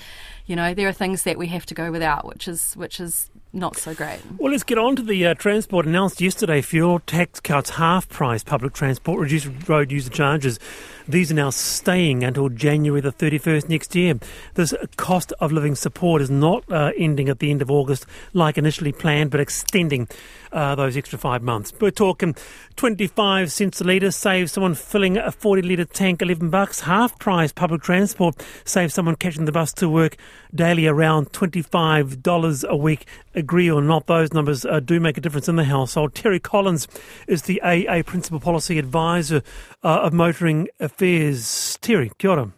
you 0.47 0.57
know 0.57 0.75
there 0.75 0.89
are 0.89 0.93
things 0.93 1.25
that 1.25 1.37
we 1.39 1.49
have 1.49 1.67
to 1.67 1.75
go 1.75 1.91
without, 1.93 2.25
which 2.27 2.49
is 2.49 2.73
which 2.75 2.99
is 2.99 3.31
not 3.57 3.77
so 3.77 3.95
great. 3.95 4.21
Well, 4.39 4.53
let's 4.53 4.63
get 4.63 4.79
on 4.79 4.97
to 4.97 5.03
the 5.03 5.27
uh, 5.27 5.35
transport 5.35 5.87
announced 5.87 6.21
yesterday. 6.21 6.61
Fuel 6.61 7.01
tax 7.01 7.41
cuts 7.41 7.71
half 7.71 8.09
price 8.09 8.45
public 8.45 8.75
transport, 8.75 9.21
reduced 9.21 9.49
road 9.69 9.91
user 9.91 10.11
charges. 10.11 10.61
These 11.09 11.31
are 11.31 11.35
now 11.35 11.51
staying 11.51 12.25
until 12.25 12.49
January 12.49 13.01
the 13.01 13.13
31st 13.13 13.69
next 13.69 13.95
year. 13.95 14.19
This 14.55 14.75
cost 14.97 15.33
of 15.41 15.53
living 15.53 15.77
support 15.77 16.21
is 16.21 16.31
not 16.31 16.65
uh, 16.71 16.91
ending 16.99 17.29
at 17.29 17.39
the 17.39 17.53
end 17.53 17.63
of 17.63 17.71
August 17.71 18.07
like 18.33 18.59
initially 18.59 18.91
planned, 18.91 19.31
but 19.31 19.39
extending 19.39 20.09
uh, 20.51 20.75
those 20.75 20.97
extra 20.97 21.19
five 21.19 21.43
months. 21.43 21.73
We're 21.81 21.91
talking 21.91 22.35
25 22.75 23.53
cents 23.53 23.81
a 23.81 23.85
litre 23.85 24.11
saves 24.11 24.53
someone 24.53 24.75
filling 24.75 25.17
a 25.17 25.31
40 25.31 25.63
litre 25.63 25.85
tank 25.85 26.23
11 26.23 26.51
bucks. 26.51 26.81
Half 26.81 27.19
price 27.19 27.53
public 27.53 27.83
transport 27.83 28.45
saves 28.65 28.95
someone 28.95 29.17
catching 29.17 29.45
the 29.45 29.53
bus 29.53 29.73
to 29.75 29.89
work 29.89 30.17
daily 30.55 30.87
around 30.87 31.33
$25 31.33 32.69
a 32.69 32.77
week. 32.77 33.07
Agree 33.35 33.71
or 33.71 33.83
not, 33.83 34.07
those 34.07 34.33
numbers 34.33 34.65
uh, 34.65 34.81
do 34.81 34.99
make 34.99 35.19
a 35.19 35.21
difference 35.21 35.49
in 35.49 35.57
the 35.57 35.65
household. 35.65 36.15
Terry 36.15 36.41
Collins 36.41 36.89
is 37.29 37.43
the 37.43 37.61
AA 37.63 38.03
Principal 38.03 38.41
Policy 38.41 38.79
Advisor 38.79 39.43
uh, 39.83 40.01
of 40.01 40.13
Motoring 40.13 40.69
Affairs. 40.97 41.77
Terry, 41.83 42.11
kia 42.17 42.31
ora. 42.31 42.53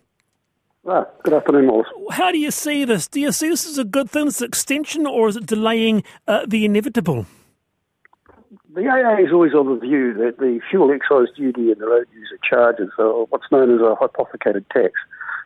Ah, 0.87 1.04
good 1.25 1.35
afternoon, 1.35 1.66
Morris. 1.66 1.88
How 2.12 2.30
do 2.30 2.38
you 2.38 2.52
see 2.52 2.85
this? 2.85 3.09
Do 3.09 3.18
you 3.18 3.33
see 3.33 3.49
this 3.49 3.66
as 3.66 3.78
a 3.78 3.85
good 3.85 4.09
thing, 4.09 4.26
this 4.26 4.40
extension, 4.40 5.09
or 5.09 5.28
is 5.28 5.35
it 5.35 5.47
delaying 5.47 6.04
uh, 6.28 6.47
the 6.47 6.64
inevitable? 6.64 7.26
The 8.73 8.87
AA 8.87 9.25
is 9.26 9.33
always 9.33 9.54
of 9.57 9.66
the 9.66 9.78
view 9.80 10.14
that 10.14 10.38
the 10.38 10.61
fuel 10.71 10.92
excise 10.92 11.35
duty 11.37 11.73
and 11.73 11.80
the 11.80 11.88
road 11.88 12.07
user 12.14 12.38
charges 12.49 12.90
are 13.00 13.25
what's 13.25 13.50
known 13.50 13.75
as 13.75 13.80
a 13.80 13.97
hypothecated 13.97 14.64
tax. 14.71 14.92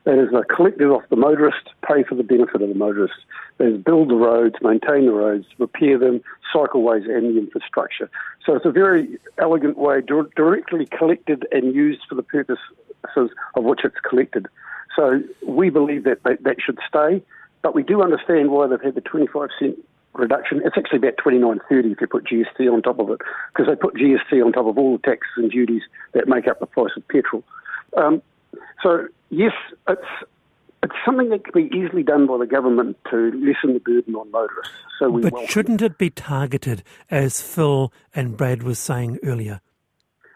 That 0.04 0.18
is, 0.18 0.28
a 0.34 0.42
collected 0.54 0.88
off 0.88 1.04
the 1.10 1.16
motorist, 1.16 1.70
pay 1.88 2.02
for 2.02 2.16
the 2.16 2.24
benefit 2.24 2.60
of 2.60 2.68
the 2.68 2.74
motorist. 2.74 3.14
That 3.58 3.68
is, 3.68 3.82
build 3.82 4.10
the 4.10 4.16
roads, 4.16 4.56
maintain 4.60 5.06
the 5.06 5.12
roads, 5.12 5.46
repair 5.58 5.96
them, 5.96 6.20
cycleways, 6.52 7.08
and 7.08 7.34
the 7.34 7.38
infrastructure. 7.38 8.10
So 8.44 8.56
it's 8.56 8.66
a 8.66 8.72
very 8.72 9.18
elegant 9.38 9.78
way, 9.78 10.00
directly 10.00 10.86
collected 10.86 11.46
and 11.52 11.72
used 11.72 12.00
for 12.08 12.16
the 12.16 12.24
purposes 13.02 13.36
of 13.54 13.64
which 13.64 13.80
it's 13.84 13.96
collected. 14.08 14.46
So 14.96 15.22
we 15.46 15.70
believe 15.70 16.04
that 16.04 16.22
that, 16.24 16.42
that 16.44 16.56
should 16.64 16.78
stay, 16.86 17.22
but 17.62 17.74
we 17.74 17.82
do 17.82 18.02
understand 18.02 18.50
why 18.50 18.66
they've 18.66 18.80
had 18.80 18.94
the 18.94 19.00
25 19.00 19.48
cent 19.58 19.78
reduction. 20.14 20.60
It's 20.64 20.76
actually 20.76 20.98
about 20.98 21.16
29.30 21.16 21.92
if 21.92 22.00
you 22.00 22.06
put 22.06 22.24
GST 22.24 22.72
on 22.72 22.82
top 22.82 22.98
of 22.98 23.10
it, 23.10 23.20
because 23.52 23.66
they 23.68 23.76
put 23.76 23.94
GST 23.94 24.44
on 24.44 24.52
top 24.52 24.66
of 24.66 24.76
all 24.76 24.96
the 24.96 25.02
taxes 25.02 25.32
and 25.36 25.50
duties 25.50 25.82
that 26.12 26.28
make 26.28 26.46
up 26.46 26.60
the 26.60 26.66
price 26.66 26.92
of 26.96 27.06
petrol. 27.08 27.42
Um, 27.96 28.22
so 28.82 29.06
yes, 29.30 29.52
it's 29.88 30.00
it's 30.82 30.94
something 31.04 31.28
that 31.28 31.44
can 31.44 31.68
be 31.68 31.76
easily 31.76 32.02
done 32.02 32.26
by 32.26 32.38
the 32.38 32.46
government 32.46 32.96
to 33.08 33.30
lessen 33.30 33.74
the 33.74 33.80
burden 33.80 34.16
on 34.16 34.30
motorists. 34.32 34.74
So 34.98 35.10
we 35.10 35.22
but 35.22 35.48
shouldn't 35.48 35.80
it 35.80 35.96
be 35.96 36.10
targeted, 36.10 36.82
as 37.10 37.40
Phil 37.40 37.92
and 38.14 38.36
Brad 38.36 38.62
was 38.62 38.78
saying 38.78 39.18
earlier? 39.22 39.60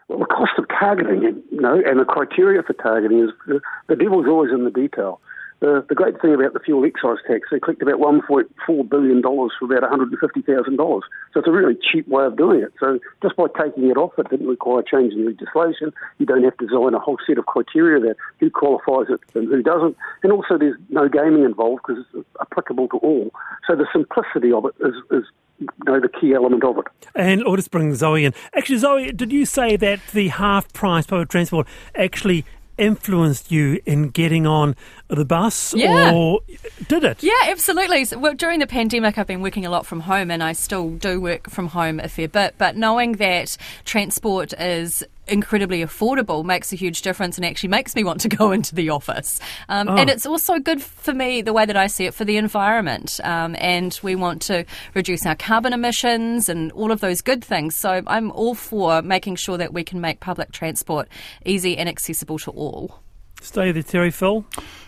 Well, 0.07 0.19
the 0.19 0.25
cost 0.25 0.51
of 0.57 0.66
targeting 0.77 1.21
you 1.23 1.61
know, 1.61 1.81
and 1.85 1.99
the 1.99 2.05
criteria 2.05 2.63
for 2.63 2.73
targeting 2.73 3.19
is 3.19 3.29
the, 3.47 3.59
the 3.87 3.95
devil's 3.95 4.27
always 4.27 4.51
in 4.51 4.63
the 4.63 4.71
detail. 4.71 5.19
The, 5.59 5.83
the 5.89 5.95
great 5.95 6.21
thing 6.21 6.35
about 6.35 6.53
the 6.53 6.59
fuel 6.59 6.85
excise 6.85 7.17
tax, 7.25 7.49
they 7.49 7.59
collect 7.59 7.81
about 7.81 7.99
$1.4 7.99 8.89
billion 8.89 9.23
for 9.23 9.65
about 9.65 9.89
$150,000. 9.89 10.77
So 10.77 11.39
it's 11.39 11.47
a 11.47 11.51
really 11.51 11.75
cheap 11.91 12.07
way 12.07 12.25
of 12.25 12.37
doing 12.37 12.61
it. 12.61 12.73
So 12.79 12.99
just 13.23 13.35
by 13.37 13.47
taking 13.59 13.89
it 13.89 13.97
off, 13.97 14.13
it 14.19 14.29
didn't 14.29 14.45
require 14.47 14.83
changing 14.83 15.25
legislation. 15.25 15.93
You 16.19 16.27
don't 16.27 16.43
have 16.43 16.55
to 16.57 16.67
design 16.67 16.93
a 16.93 16.99
whole 16.99 17.17
set 17.25 17.39
of 17.39 17.47
criteria 17.47 17.99
that 18.01 18.17
who 18.39 18.51
qualifies 18.51 19.07
it 19.09 19.19
and 19.33 19.47
who 19.47 19.63
doesn't. 19.63 19.97
And 20.21 20.31
also 20.31 20.59
there's 20.59 20.77
no 20.89 21.09
gaming 21.09 21.43
involved 21.43 21.81
because 21.87 22.05
it's 22.13 22.27
applicable 22.39 22.89
to 22.89 22.97
all. 22.97 23.31
So 23.65 23.75
the 23.75 23.87
simplicity 23.91 24.51
of 24.51 24.65
it 24.65 24.75
is, 24.79 24.93
is 25.09 25.25
know, 25.85 25.99
the 25.99 26.09
key 26.09 26.33
element 26.33 26.63
of 26.63 26.77
it. 26.77 26.85
And 27.15 27.43
I'll 27.45 27.55
just 27.55 27.71
bring 27.71 27.93
Zoe 27.95 28.25
in. 28.25 28.33
Actually, 28.53 28.77
Zoe, 28.79 29.11
did 29.11 29.31
you 29.31 29.45
say 29.45 29.75
that 29.77 29.99
the 30.13 30.29
half 30.29 30.71
price 30.73 31.05
public 31.05 31.29
transport 31.29 31.67
actually 31.95 32.45
influenced 32.77 33.51
you 33.51 33.81
in 33.85 34.09
getting 34.09 34.45
on 34.45 34.75
the 35.07 35.25
bus 35.25 35.73
yeah. 35.75 36.11
or 36.13 36.41
did 36.87 37.03
it? 37.03 37.23
Yeah, 37.23 37.31
absolutely. 37.45 38.05
So, 38.05 38.19
well, 38.19 38.33
during 38.33 38.59
the 38.59 38.67
pandemic, 38.67 39.17
I've 39.17 39.27
been 39.27 39.41
working 39.41 39.65
a 39.65 39.69
lot 39.69 39.85
from 39.85 40.01
home 40.01 40.29
and 40.29 40.43
I 40.43 40.53
still 40.53 40.91
do 40.91 41.19
work 41.19 41.49
from 41.49 41.69
home 41.69 41.99
a 41.99 42.07
fair 42.07 42.27
bit. 42.27 42.55
But 42.57 42.77
knowing 42.77 43.13
that 43.13 43.57
transport 43.85 44.53
is 44.59 45.03
incredibly 45.27 45.83
affordable 45.83 46.43
makes 46.43 46.71
a 46.73 46.75
huge 46.75 47.01
difference 47.01 47.37
and 47.37 47.45
actually 47.45 47.69
makes 47.69 47.95
me 47.95 48.03
want 48.03 48.21
to 48.21 48.29
go 48.29 48.51
into 48.57 48.75
the 48.75 48.89
office. 48.89 49.39
Um, 49.69 49.87
oh. 49.89 49.97
And 49.97 50.09
it's 50.09 50.25
also 50.25 50.59
good 50.59 50.81
for 50.81 51.13
me, 51.13 51.41
the 51.41 51.53
way 51.53 51.65
that 51.65 51.77
I 51.77 51.87
see 51.87 52.05
it, 52.05 52.13
for 52.13 52.25
the 52.25 52.37
environment. 52.37 53.19
Um, 53.23 53.55
and 53.59 53.97
we 54.03 54.15
want 54.15 54.41
to 54.43 54.65
reduce 54.93 55.25
our 55.25 55.35
carbon 55.35 55.73
emissions 55.73 56.49
and 56.49 56.71
all 56.73 56.91
of 56.91 56.99
those 56.99 57.21
good 57.21 57.43
things. 57.43 57.75
So 57.75 58.01
I'm 58.07 58.31
all 58.31 58.55
for 58.55 59.01
making 59.01 59.35
sure 59.35 59.57
that 59.57 59.73
we 59.73 59.83
can 59.83 60.01
make 60.01 60.19
public 60.19 60.51
transport 60.51 61.07
easy 61.45 61.77
and 61.77 61.87
accessible 61.89 62.39
to 62.39 62.51
all. 62.51 62.99
Stay 63.41 63.71
there, 63.71 63.83
Terry 63.83 64.11
Phil. 64.11 64.45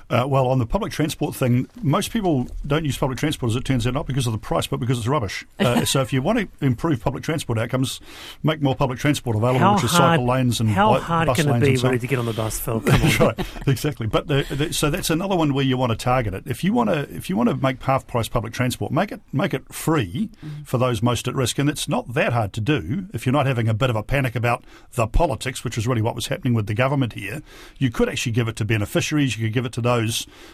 Uh, 0.09 0.25
well, 0.27 0.47
on 0.47 0.57
the 0.57 0.65
public 0.65 0.91
transport 0.91 1.35
thing, 1.35 1.69
most 1.83 2.11
people 2.11 2.47
don't 2.65 2.83
use 2.83 2.97
public 2.97 3.19
transport, 3.19 3.51
as 3.51 3.55
it 3.55 3.63
turns 3.63 3.85
out, 3.85 3.93
not 3.93 4.07
because 4.07 4.25
of 4.25 4.33
the 4.33 4.39
price, 4.39 4.65
but 4.65 4.79
because 4.79 4.97
it's 4.97 5.07
rubbish. 5.07 5.45
Uh, 5.69 5.83
so 5.83 6.01
if 6.01 6.13
you 6.13 6.21
want 6.21 6.39
to 6.39 6.65
improve 6.65 7.01
public 7.01 7.21
transport 7.21 7.59
outcomes, 7.59 7.99
make 8.43 8.61
more 8.61 8.73
public 8.73 8.97
transport 8.97 9.35
available, 9.35 9.59
how 9.59 9.75
which 9.75 9.83
is 9.83 9.91
cycle 9.91 10.25
lanes 10.25 10.61
and 10.61 10.69
how 10.69 10.93
bi- 10.93 10.99
hard 10.99 11.27
bus 11.27 11.37
can 11.37 11.49
it 11.49 11.59
be 11.59 11.75
really 11.75 11.99
to 11.99 12.07
get 12.07 12.17
on 12.17 12.25
the 12.25 12.33
bus, 12.33 12.57
Phil? 12.59 12.79
right, 13.19 13.37
exactly. 13.67 14.07
But 14.07 14.27
the, 14.27 14.45
the, 14.49 14.73
so 14.73 14.89
that's 14.89 15.09
another 15.09 15.35
one 15.35 15.53
where 15.53 15.65
you 15.65 15.77
want 15.77 15.91
to 15.91 15.97
target 15.97 16.33
it. 16.33 16.43
If 16.47 16.63
you 16.63 16.71
want 16.71 16.89
to, 16.89 17.01
if 17.13 17.29
you 17.29 17.35
want 17.35 17.49
to 17.49 17.57
make 17.57 17.83
half 17.83 18.07
price 18.07 18.29
public 18.29 18.53
transport, 18.53 18.91
make 18.91 19.11
it 19.11 19.21
make 19.33 19.53
it 19.53 19.71
free 19.71 20.29
mm-hmm. 20.43 20.63
for 20.63 20.77
those 20.77 21.03
most 21.03 21.27
at 21.27 21.35
risk, 21.35 21.59
and 21.59 21.69
it's 21.69 21.89
not 21.89 22.13
that 22.13 22.31
hard 22.31 22.53
to 22.53 22.61
do. 22.61 23.07
If 23.13 23.25
you're 23.25 23.33
not 23.33 23.45
having 23.45 23.67
a 23.67 23.73
bit 23.73 23.89
of 23.89 23.97
a 23.97 24.03
panic 24.03 24.33
about 24.33 24.63
the 24.93 25.07
politics, 25.07 25.65
which 25.65 25.77
is 25.77 25.87
really 25.87 26.01
what 26.01 26.15
was 26.15 26.27
happening 26.27 26.53
with 26.53 26.67
the 26.67 26.73
government 26.73 27.13
here, 27.13 27.41
you 27.77 27.91
could 27.91 28.07
actually 28.07 28.31
give 28.31 28.47
it 28.47 28.55
to 28.55 28.65
beneficiaries. 28.65 29.37
You 29.37 29.47
could 29.47 29.53
give 29.53 29.65
it 29.65 29.73
to 29.73 29.81
those 29.81 29.98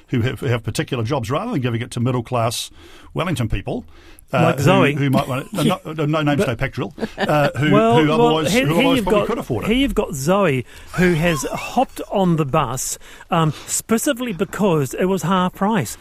who 0.10 0.22
have, 0.22 0.40
have 0.42 0.64
particular 0.64 1.04
jobs 1.04 1.30
rather 1.32 1.52
than 1.52 1.62
giving 1.62 1.82
it 1.82 1.92
to 1.92 2.00
middle 2.00 2.24
class 2.24 2.72
Wellington 3.14 3.50
people. 3.50 3.86
Uh, 4.34 4.42
like 4.42 4.60
Zoe. 4.60 4.94
Who, 4.94 5.04
who 5.04 5.10
might 5.12 5.28
want 5.28 5.54
no, 5.54 5.80
no, 5.86 6.06
no 6.06 6.22
names, 6.22 6.44
but, 6.44 6.48
no 6.48 6.56
peck. 6.56 6.78
Uh, 6.80 7.50
who, 7.58 7.72
well, 7.72 8.04
who 8.04 8.12
otherwise, 8.12 8.46
well, 8.46 8.52
here, 8.52 8.66
who 8.66 8.74
otherwise 8.74 9.02
probably 9.02 9.20
got, 9.20 9.28
could 9.28 9.38
afford 9.38 9.64
it. 9.64 9.68
Here 9.68 9.78
you've 9.78 9.96
got 9.96 10.14
Zoe, 10.14 10.66
who 10.96 11.14
has 11.14 11.44
hopped 11.44 12.02
on 12.12 12.36
the 12.38 12.46
bus 12.46 12.98
um, 13.30 13.52
specifically 13.68 14.34
because 14.34 14.94
it 14.96 15.06
was 15.06 15.22
half 15.22 15.54
price. 15.54 15.98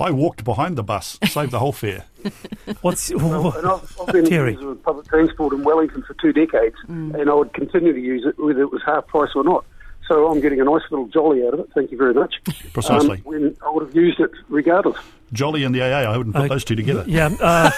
I 0.00 0.10
walked 0.10 0.44
behind 0.44 0.76
the 0.76 0.82
bus, 0.82 1.18
saved 1.26 1.50
the 1.50 1.58
whole 1.58 1.72
fare. 1.72 2.06
What's 2.80 3.14
well, 3.14 3.52
and 3.52 3.66
I've, 3.66 4.00
I've 4.00 4.12
been 4.12 4.24
Terry. 4.24 4.54
in 4.54 4.76
public 4.78 5.06
transport 5.06 5.52
in 5.52 5.62
Wellington 5.62 6.02
for 6.02 6.14
two 6.14 6.32
decades, 6.32 6.76
mm. 6.88 7.14
and 7.20 7.28
I 7.28 7.34
would 7.34 7.52
continue 7.52 7.92
to 7.92 8.00
use 8.00 8.24
it 8.26 8.42
whether 8.42 8.62
it 8.62 8.72
was 8.72 8.82
half 8.84 9.06
price 9.06 9.30
or 9.34 9.44
not. 9.44 9.64
So 10.08 10.28
I'm 10.28 10.40
getting 10.40 10.60
a 10.60 10.64
nice 10.64 10.82
little 10.90 11.06
jolly 11.06 11.46
out 11.46 11.54
of 11.54 11.60
it. 11.60 11.68
Thank 11.74 11.92
you 11.92 11.98
very 11.98 12.14
much. 12.14 12.34
Precisely. 12.72 13.18
Um, 13.18 13.24
when 13.24 13.56
I 13.64 13.70
would 13.70 13.86
have 13.86 13.94
used 13.94 14.18
it 14.18 14.30
regardless. 14.48 14.98
Jolly 15.32 15.62
and 15.62 15.72
the 15.72 15.82
AA, 15.82 16.10
I 16.10 16.16
wouldn't 16.16 16.34
put 16.34 16.46
uh, 16.46 16.48
those 16.48 16.64
two 16.64 16.74
together. 16.74 17.04
Yeah. 17.06 17.30
Uh, 17.40 17.70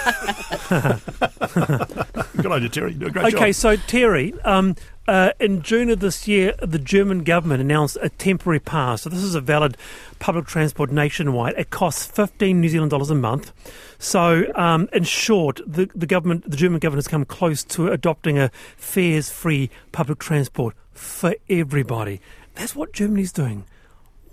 Good 2.37 2.51
idea, 2.51 2.69
Terry. 2.69 2.93
Do 2.93 3.05
a 3.05 3.11
great 3.11 3.35
okay, 3.35 3.51
job. 3.51 3.55
so 3.55 3.75
Terry, 3.75 4.33
um, 4.43 4.75
uh, 5.07 5.31
in 5.39 5.61
June 5.61 5.89
of 5.91 5.99
this 5.99 6.27
year, 6.27 6.55
the 6.61 6.79
German 6.79 7.23
government 7.23 7.61
announced 7.61 7.97
a 8.01 8.09
temporary 8.09 8.59
pass. 8.59 9.03
So 9.03 9.09
this 9.09 9.21
is 9.21 9.35
a 9.35 9.41
valid 9.41 9.77
public 10.17 10.47
transport 10.47 10.91
nationwide. 10.91 11.53
It 11.57 11.69
costs 11.69 12.05
15 12.05 12.59
New 12.59 12.69
Zealand 12.69 12.89
dollars 12.89 13.11
a 13.11 13.15
month. 13.15 13.51
So, 13.99 14.51
um, 14.55 14.89
in 14.91 15.03
short, 15.03 15.61
the, 15.67 15.89
the 15.93 16.07
government, 16.07 16.49
the 16.49 16.57
German 16.57 16.79
government 16.79 17.05
has 17.05 17.07
come 17.07 17.25
close 17.25 17.63
to 17.65 17.89
adopting 17.89 18.39
a 18.39 18.49
fares-free 18.77 19.69
public 19.91 20.19
transport 20.19 20.75
for 20.93 21.35
everybody. 21.49 22.21
That's 22.55 22.75
what 22.75 22.93
Germany's 22.93 23.31
doing. 23.31 23.65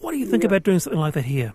What 0.00 0.12
do 0.12 0.18
you 0.18 0.26
think 0.26 0.42
yeah. 0.42 0.48
about 0.48 0.62
doing 0.62 0.78
something 0.78 1.00
like 1.00 1.14
that 1.14 1.24
here? 1.24 1.54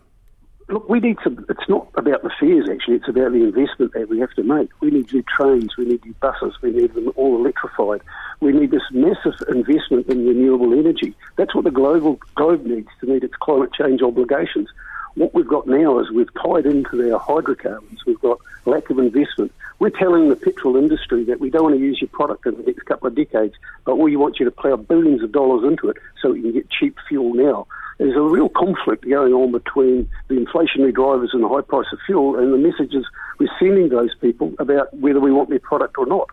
Look, 0.68 0.90
we 0.90 1.00
need 1.00 1.18
to. 1.24 1.46
It's 1.48 1.70
not 1.70 1.88
about 1.96 2.24
the 2.24 2.32
fares 2.40 2.68
actually. 2.70 2.96
It's 2.96 3.08
about 3.08 3.34
the 3.34 3.44
investment 3.44 3.94
that 3.94 4.10
we 4.10 4.20
have 4.20 4.32
to 4.32 4.44
make. 4.44 4.70
We 4.82 4.90
need 4.90 5.14
new 5.14 5.24
trains. 5.24 5.78
We 5.78 5.86
need 5.86 6.04
new 6.04 6.16
buses. 6.16 6.56
We 6.62 6.72
need 6.72 6.94
them 6.96 7.12
all 7.16 7.36
electrified. 7.36 8.02
We 8.40 8.52
need 8.52 8.72
this 8.72 8.82
massive 8.92 9.36
investment 9.48 10.08
in 10.08 10.26
renewable 10.26 10.74
energy. 10.74 11.16
That's 11.36 11.54
what 11.54 11.66
the 11.66 11.72
global 11.72 12.20
globe 12.34 12.66
needs 12.66 12.90
to 13.02 13.06
meet 13.06 13.24
its 13.24 13.36
climate 13.36 13.74
change 13.74 14.02
obligations. 14.02 14.70
What 15.14 15.36
we've 15.36 15.48
got 15.48 15.68
now 15.68 16.00
is 16.00 16.12
we've 16.12 16.34
tied 16.34 16.66
into 16.66 17.14
our 17.14 17.20
hydrocarbons. 17.20 18.04
We've 18.06 18.20
got 18.20 18.40
lack 18.66 18.90
of 18.90 18.98
investment. 18.98 19.54
We're 19.80 19.90
telling 19.90 20.30
the 20.30 20.36
petrol 20.36 20.78
industry 20.78 21.26
that 21.26 21.40
we 21.40 21.50
don't 21.50 21.64
want 21.64 21.76
to 21.76 21.82
use 21.82 22.00
your 22.00 22.08
product 22.08 22.46
in 22.46 22.56
the 22.56 22.64
next 22.64 22.86
couple 22.86 23.08
of 23.08 23.16
decades, 23.16 23.56
but 23.86 23.98
we 23.98 24.16
want 24.16 24.40
you 24.40 24.46
to 24.46 24.52
plough 24.52 24.78
billions 24.78 25.22
of 25.22 25.32
dollars 25.32 25.64
into 25.70 25.90
it 25.90 25.98
so 26.22 26.32
we 26.32 26.42
can 26.42 26.54
get 26.54 26.70
cheap 26.70 26.96
fuel 27.10 27.34
now. 27.34 27.68
There's 27.98 28.16
a 28.16 28.22
real 28.22 28.50
conflict 28.50 29.08
going 29.08 29.34
on 29.34 29.52
between 29.52 30.10
the 30.28 30.36
inflationary 30.36 30.94
drivers 30.94 31.32
and 31.34 31.44
the 31.44 31.50
high 31.50 31.62
price 31.62 31.88
of 31.92 32.00
fuel 32.06 32.38
and 32.38 32.54
the 32.54 32.58
messages 32.58 33.06
we're 33.40 33.50
sending 33.60 33.90
those 33.90 34.14
people 34.16 34.54
about 34.60 34.94
whether 34.94 35.20
we 35.20 35.32
want 35.32 35.50
their 35.50 35.60
product 35.60 35.98
or 35.98 36.06
not 36.06 36.30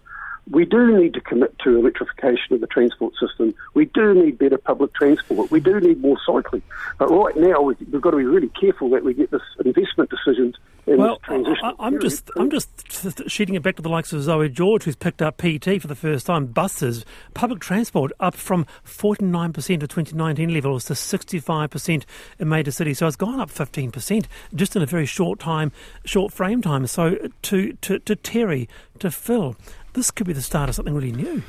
we 0.50 0.64
do 0.64 0.99
need 0.99 1.14
to 1.14 1.20
commit 1.20 1.56
to 1.61 1.78
electrification 1.78 2.54
of 2.54 2.61
the 2.61 2.66
transport 2.66 3.14
system. 3.18 3.54
We 3.75 3.84
do 3.87 4.12
need 4.12 4.38
better 4.38 4.58
public 4.58 4.92
transport. 4.94 5.50
We 5.50 5.61
do 5.61 5.80
need 5.80 6.00
more 6.00 6.18
cycling. 6.26 6.62
But 6.99 7.11
right 7.11 7.37
now, 7.37 7.62
we've 7.62 8.00
got 8.00 8.11
to 8.11 8.16
be 8.16 8.25
really 8.25 8.49
careful 8.49 8.90
that 8.90 9.04
we 9.04 9.14
get 9.14 9.30
this 9.30 9.42
investment 9.64 10.11
decisions 10.11 10.56
in 10.87 10.99
well, 10.99 11.14
this 11.14 11.22
transition. 11.22 11.72
I, 11.78 11.87
am 11.87 12.00
just, 12.00 12.30
I'm 12.37 12.50
just 12.50 13.30
shooting 13.30 13.54
it 13.54 13.62
back 13.62 13.76
to 13.76 13.82
the 13.82 13.88
likes 13.88 14.12
of 14.12 14.22
Zoe 14.22 14.49
George, 14.49 14.82
who's 14.82 14.96
picked 14.96 15.22
up 15.22 15.38
PT 15.38 15.80
for 15.80 15.87
the 15.87 15.94
first 15.94 16.26
time. 16.26 16.46
Buses, 16.46 17.04
public 17.34 17.61
transport 17.61 18.11
up 18.18 18.34
from 18.34 18.66
49% 18.84 19.54
of 19.54 19.88
2019 19.88 20.52
levels 20.52 20.87
to 20.87 20.94
65% 20.94 22.04
in 22.40 22.49
major 22.49 22.72
cities. 22.72 22.99
So 22.99 23.06
it's 23.06 23.16
gone 23.16 23.38
up 23.38 23.49
15% 23.50 24.26
just 24.56 24.75
in 24.75 24.82
a 24.82 24.87
very 24.87 25.06
short 25.06 25.38
time, 25.38 25.70
short 26.04 26.32
frame 26.32 26.62
time. 26.62 26.88
So 26.88 27.28
to, 27.42 27.72
to, 27.75 28.00
to 28.00 28.16
Terry, 28.16 28.68
to 28.99 29.11
Phil, 29.11 29.56
this 29.92 30.11
could 30.11 30.26
be 30.26 30.32
the 30.32 30.42
start 30.42 30.68
of 30.68 30.75
something 30.75 30.94
really 30.94 31.12
new. 31.12 31.42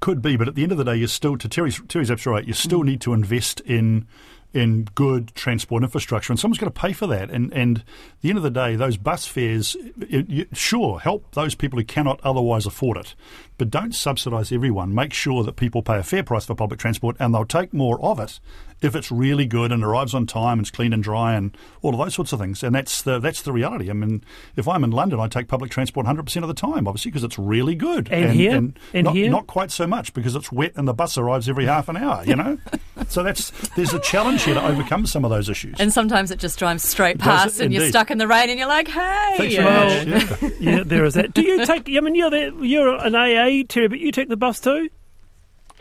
Could 0.00 0.22
be, 0.22 0.36
but 0.36 0.48
at 0.48 0.54
the 0.54 0.62
end 0.62 0.72
of 0.72 0.78
the 0.78 0.84
day, 0.84 0.96
you're 0.96 1.08
still, 1.08 1.36
to 1.36 1.48
Terry's, 1.48 1.80
Terry's 1.88 2.10
absolutely 2.10 2.40
right, 2.40 2.48
you 2.48 2.54
still 2.54 2.80
mm. 2.80 2.86
need 2.86 3.00
to 3.02 3.12
invest 3.12 3.60
in 3.60 4.06
in 4.52 4.84
good 4.94 5.34
transport 5.34 5.82
infrastructure, 5.82 6.32
and 6.32 6.38
someone's 6.38 6.58
got 6.58 6.66
to 6.66 6.80
pay 6.80 6.92
for 6.92 7.06
that. 7.06 7.30
And 7.30 7.52
and 7.52 7.78
at 7.78 7.84
the 8.20 8.28
end 8.28 8.38
of 8.38 8.44
the 8.44 8.50
day, 8.50 8.76
those 8.76 8.96
bus 8.96 9.26
fares, 9.26 9.76
it, 10.00 10.48
sure, 10.56 11.00
help 11.00 11.34
those 11.34 11.54
people 11.54 11.78
who 11.78 11.84
cannot 11.84 12.20
otherwise 12.22 12.66
afford 12.66 12.96
it, 12.96 13.14
but 13.58 13.70
don't 13.70 13.94
subsidise 13.94 14.52
everyone. 14.52 14.94
Make 14.94 15.12
sure 15.12 15.44
that 15.44 15.56
people 15.56 15.82
pay 15.82 15.98
a 15.98 16.02
fair 16.02 16.22
price 16.22 16.46
for 16.46 16.54
public 16.54 16.80
transport, 16.80 17.16
and 17.18 17.34
they'll 17.34 17.44
take 17.44 17.72
more 17.72 18.00
of 18.02 18.18
it 18.18 18.40
if 18.82 18.94
it's 18.94 19.10
really 19.10 19.46
good 19.46 19.72
and 19.72 19.84
arrives 19.84 20.14
on 20.14 20.26
time 20.26 20.58
and 20.58 20.62
it's 20.62 20.70
clean 20.70 20.92
and 20.92 21.02
dry 21.02 21.34
and 21.34 21.56
all 21.82 21.92
of 21.92 21.98
those 21.98 22.14
sorts 22.14 22.32
of 22.32 22.40
things. 22.40 22.62
And 22.62 22.74
that's 22.74 23.02
the 23.02 23.18
that's 23.18 23.42
the 23.42 23.52
reality. 23.52 23.90
I 23.90 23.92
mean, 23.92 24.24
if 24.56 24.66
I'm 24.66 24.84
in 24.84 24.90
London, 24.90 25.20
I 25.20 25.28
take 25.28 25.48
public 25.48 25.70
transport 25.70 26.06
100% 26.06 26.42
of 26.42 26.48
the 26.48 26.54
time, 26.54 26.88
obviously, 26.88 27.10
because 27.10 27.24
it's 27.24 27.38
really 27.38 27.74
good. 27.74 28.08
And 28.10 28.32
here? 28.32 28.56
And 28.56 28.78
not, 28.94 29.14
here? 29.14 29.30
not 29.30 29.46
quite 29.46 29.70
so 29.70 29.86
much 29.86 30.14
because 30.14 30.34
it's 30.34 30.50
wet 30.50 30.72
and 30.76 30.88
the 30.88 30.94
bus 30.94 31.18
arrives 31.18 31.48
every 31.48 31.66
half 31.66 31.88
an 31.88 31.96
hour. 31.96 32.24
You 32.24 32.36
know, 32.36 32.58
so 33.10 33.22
that's 33.22 33.50
there's 33.76 33.92
a 33.92 34.00
challenge 34.00 34.44
here 34.44 34.54
to 34.54 34.64
overcome 34.64 35.06
some 35.06 35.24
of 35.24 35.30
those 35.30 35.48
issues. 35.48 35.76
And 35.78 35.92
sometimes 35.92 36.30
it 36.30 36.38
just 36.38 36.58
drives 36.58 36.82
straight 36.88 37.18
past, 37.18 37.60
it? 37.60 37.64
and 37.64 37.74
you're 37.74 37.88
stuck 37.88 38.10
in 38.10 38.18
the 38.18 38.28
rain, 38.28 38.50
and 38.50 38.58
you're 38.58 38.68
like, 38.68 38.88
"Hey." 38.88 39.34
Thanks 39.36 39.58
Well, 39.58 40.04
very 40.04 40.20
much. 40.20 40.40
Yeah. 40.40 40.50
yeah, 40.76 40.82
there 40.84 41.04
is 41.04 41.14
that. 41.14 41.34
Do 41.34 41.42
you 41.42 41.66
take? 41.66 41.88
I 41.88 42.00
mean, 42.00 42.14
you're 42.14 42.30
the, 42.30 42.54
you're 42.62 42.94
an 42.94 43.14
AA, 43.14 43.64
Terry, 43.68 43.88
but 43.88 43.98
you 43.98 44.12
take 44.12 44.28
the 44.28 44.36
bus 44.36 44.60
too. 44.60 44.88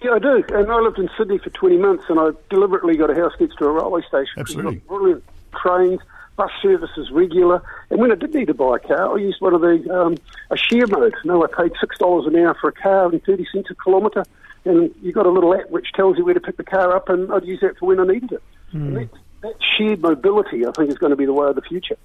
Yeah, 0.04 0.12
I 0.12 0.20
do. 0.20 0.44
And 0.50 0.72
I 0.72 0.80
lived 0.80 0.98
in 0.98 1.10
Sydney 1.18 1.40
for 1.40 1.50
20 1.50 1.78
months, 1.78 2.06
and 2.10 2.20
I 2.20 2.30
deliberately 2.50 2.96
got 2.96 3.10
a 3.10 3.16
house 3.16 3.34
next 3.40 3.58
to 3.58 3.66
a 3.66 3.72
railway 3.72 4.02
station. 4.08 4.34
Absolutely. 4.38 4.76
Brilliant 4.88 5.24
trains, 5.62 6.00
bus 6.40 6.52
services 6.62 7.12
regular. 7.12 7.62
And 7.90 8.00
when 8.00 8.14
I 8.14 8.16
did 8.16 8.34
need 8.34 8.48
to 8.48 8.54
buy 8.54 8.78
a 8.78 8.80
car, 8.80 9.14
I 9.14 9.20
used 9.20 9.42
one 9.42 9.54
of 9.54 9.60
the 9.60 9.76
um, 9.94 10.16
a 10.50 10.56
share 10.56 10.88
mode. 10.88 11.14
No, 11.26 11.44
I 11.44 11.48
paid 11.48 11.74
six 11.82 11.98
dollars 11.98 12.26
an 12.28 12.36
hour 12.38 12.56
for 12.62 12.70
a 12.70 12.72
car 12.72 13.10
and 13.12 13.22
30 13.22 13.46
cents 13.52 13.68
a 13.70 13.76
kilometre. 13.76 14.24
And 14.64 14.96
you 15.02 15.12
got 15.12 15.26
a 15.26 15.30
little 15.30 15.54
app 15.54 15.70
which 15.70 15.92
tells 15.94 16.18
you 16.18 16.24
where 16.24 16.34
to 16.34 16.40
pick 16.40 16.56
the 16.56 16.64
car 16.64 16.96
up, 16.96 17.10
and 17.10 17.30
I'd 17.32 17.44
use 17.44 17.60
that 17.60 17.78
for 17.78 17.88
when 17.88 18.00
I 18.00 18.06
needed 18.06 18.32
it. 18.32 18.44
And 18.72 18.96
that, 18.96 19.10
that 19.42 19.54
shared 19.78 20.02
mobility, 20.02 20.66
I 20.66 20.72
think, 20.72 20.90
is 20.90 20.98
going 20.98 21.10
to 21.10 21.18
be 21.18 21.26
the 21.26 21.34
way 21.34 21.48
of 21.48 21.56
the 21.56 21.62
future. 21.62 21.98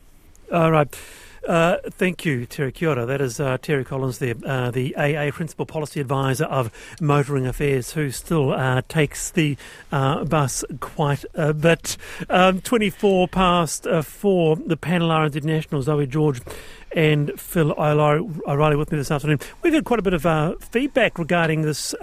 All 0.53 0.73
right. 0.73 0.93
Uh, 1.47 1.77
thank 1.91 2.25
you, 2.25 2.47
Terry 2.47 2.73
Kia 2.73 2.91
ora. 2.91 3.07
That 3.07 3.21
is 3.21 3.39
uh, 3.39 3.59
Terry 3.61 3.85
Collins 3.85 4.19
there, 4.19 4.35
uh, 4.47 4.71
the 4.71 4.97
AA 4.97 5.31
Principal 5.31 5.67
Policy 5.67 6.01
Advisor 6.01 6.45
of 6.45 6.71
Motoring 7.01 7.47
Affairs, 7.47 7.93
who 7.93 8.11
still 8.11 8.53
uh, 8.53 8.83
takes 8.89 9.31
the 9.31 9.57
uh, 9.93 10.25
bus 10.25 10.65
quite 10.81 11.25
a 11.35 11.53
bit. 11.53 11.97
Um, 12.31 12.61
24 12.63 13.29
past 13.29 13.87
uh, 13.87 14.01
4, 14.03 14.57
the 14.57 14.77
panel 14.77 15.11
are 15.11 15.27
international, 15.27 15.83
Zoe 15.83 16.07
George 16.07 16.41
and 16.93 17.39
Phil 17.39 17.73
O'Reilly 17.73 18.77
with 18.77 18.91
me 18.91 18.99
this 18.99 19.11
afternoon. 19.11 19.41
We've 19.63 19.75
had 19.75 19.85
quite 19.85 19.99
a 19.99 20.03
bit 20.03 20.15
of 20.15 20.63
feedback 20.63 21.19
regarding 21.19 21.63
this 21.63 21.95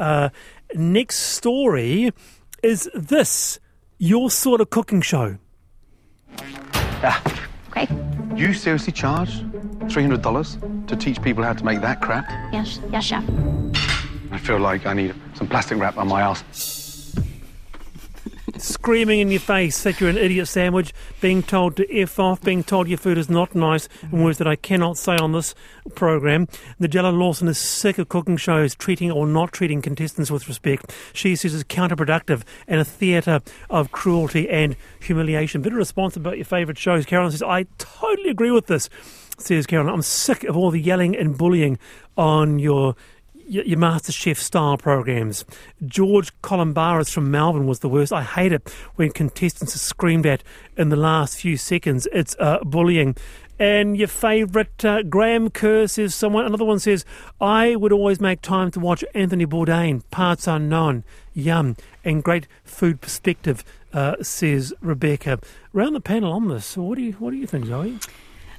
next 0.76 1.18
story. 1.18 2.12
Is 2.62 2.90
this 2.94 3.60
your 3.98 4.30
sort 4.30 4.62
of 4.62 4.70
cooking 4.70 5.02
show? 5.02 5.38
Okay. 7.72 7.88
You 8.36 8.54
seriously 8.54 8.92
charge 8.92 9.42
$300 9.88 10.88
to 10.88 10.96
teach 10.96 11.22
people 11.22 11.44
how 11.44 11.54
to 11.54 11.64
make 11.64 11.82
that 11.82 12.02
crap? 12.02 12.30
Yes, 12.52 12.80
yes, 12.92 13.06
chef. 13.06 13.24
I 14.32 14.38
feel 14.38 14.60
like 14.60 14.86
I 14.86 14.94
need 14.94 15.16
some 15.36 15.48
plastic 15.48 15.78
wrap 15.78 15.98
on 15.98 16.08
my 16.08 16.22
ass. 16.22 16.81
Screaming 18.62 19.20
in 19.20 19.32
your 19.32 19.40
face 19.40 19.84
that 19.84 20.00
you're 20.00 20.10
an 20.10 20.18
idiot 20.18 20.48
sandwich, 20.48 20.94
being 21.20 21.42
told 21.42 21.76
to 21.78 22.00
F 22.00 22.20
off, 22.20 22.42
being 22.42 22.64
told 22.64 22.88
your 22.88 22.98
food 22.98 23.18
is 23.18 23.30
not 23.30 23.56
nice, 23.56 23.90
in 24.12 24.24
words 24.24 24.38
that 24.38 24.48
I 24.48 24.56
cannot 24.56 24.98
say 24.98 25.16
on 25.18 25.32
this 25.32 25.56
program. 25.96 26.48
Nigella 26.80 27.18
Lawson 27.18 27.48
is 27.48 27.58
sick 27.58 27.98
of 27.98 28.10
cooking 28.10 28.38
shows 28.38 28.76
treating 28.76 29.12
or 29.12 29.26
not 29.26 29.52
treating 29.52 29.82
contestants 29.82 30.32
with 30.32 30.48
respect. 30.48 30.94
She 31.14 31.36
says 31.36 31.54
it's 31.54 31.64
counterproductive 31.64 32.44
and 32.68 32.80
a 32.80 32.86
theatre 32.86 33.42
of 33.70 33.92
cruelty 33.92 34.50
and 34.50 34.76
humiliation. 35.02 35.62
Bit 35.62 35.74
of 35.74 35.78
response 35.78 36.16
about 36.16 36.38
your 36.38 36.46
favourite 36.46 36.78
shows. 36.78 37.06
Carolyn 37.06 37.32
says, 37.32 37.44
I 37.44 37.66
totally 37.78 38.30
agree 38.30 38.52
with 38.52 38.68
this, 38.68 38.90
says 39.38 39.66
Carolyn. 39.66 39.94
I'm 39.94 40.02
sick 40.02 40.44
of 40.44 40.56
all 40.56 40.72
the 40.72 40.82
yelling 40.82 41.16
and 41.16 41.38
bullying 41.38 41.80
on 42.18 42.60
your 42.60 42.96
your, 43.52 43.66
your 43.66 43.78
MasterChef 43.78 44.38
style 44.38 44.78
programs. 44.78 45.44
George 45.86 46.32
Calombaris 46.42 47.12
from 47.12 47.30
Melbourne 47.30 47.68
was 47.68 47.80
the 47.80 47.90
worst. 47.90 48.14
I 48.14 48.24
hate 48.24 48.54
it 48.54 48.70
when 48.96 49.12
contestants 49.12 49.76
are 49.76 49.80
screamed 49.80 50.26
at 50.26 50.42
in 50.78 50.90
the 50.90 50.96
last 50.96 51.38
few 51.38 51.58
seconds. 51.58 52.08
It's 52.14 52.36
uh, 52.40 52.60
bullying. 52.64 53.16
And 53.60 53.96
your 53.96 54.08
favourite 54.08 54.84
uh, 54.84 55.04
Graham 55.04 55.50
Kerr 55.50 55.86
says 55.88 56.16
someone. 56.16 56.46
Another 56.46 56.66
one 56.66 56.80
says, 56.80 57.06
I 57.40 57.76
would 57.76 57.92
always 57.92 58.20
make 58.20 58.42
time 58.42 58.72
to 58.72 58.80
watch 58.80 59.04
Anthony 59.14 59.46
Bourdain. 59.46 60.02
Parts 60.10 60.48
unknown, 60.48 61.04
yum, 61.34 61.76
and 62.04 62.24
great 62.24 62.48
food 62.64 63.02
perspective. 63.02 63.64
Uh, 63.94 64.16
says 64.22 64.74
Rebecca. 64.80 65.40
Round 65.74 65.94
the 65.94 66.00
panel 66.00 66.32
on 66.32 66.48
this. 66.48 66.78
What 66.78 66.98
do 66.98 67.04
you 67.04 67.12
What 67.14 67.32
do 67.32 67.36
you 67.36 67.46
think, 67.46 67.66
Zoe? 67.66 68.00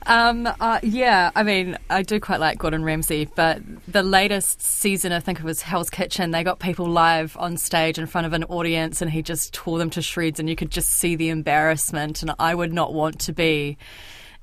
Um, 0.07 0.49
uh, 0.61 0.81
yeah, 0.83 1.31
I 1.35 1.43
mean, 1.43 1.79
I 1.91 2.03
do 2.03 2.19
quite 2.19 2.41
like 2.41 2.59
Gordon 2.59 2.85
Ramsay, 2.85 3.29
but 3.35 3.63
the 3.87 4.03
latest 4.03 4.61
season, 4.61 5.13
I 5.13 5.21
think 5.21 5.39
it 5.39 5.45
was 5.45 5.63
Hell's 5.63 5.91
Kitchen, 5.91 6.31
they 6.31 6.43
got 6.43 6.59
people 6.59 6.87
live 6.87 7.37
on 7.37 7.57
stage 7.57 7.99
in 7.99 8.07
front 8.07 8.27
of 8.27 8.33
an 8.33 8.45
audience 8.45 9.01
and 9.01 9.11
he 9.11 9.23
just 9.23 9.53
tore 9.53 9.79
them 9.79 9.91
to 9.91 10.03
shreds 10.03 10.41
and 10.41 10.49
you 10.49 10.57
could 10.57 10.71
just 10.71 10.91
see 10.91 11.15
the 11.15 11.29
embarrassment. 11.29 12.23
And 12.23 12.35
I 12.39 12.55
would 12.55 12.73
not 12.73 12.93
want 12.93 13.21
to 13.21 13.33
be 13.33 13.79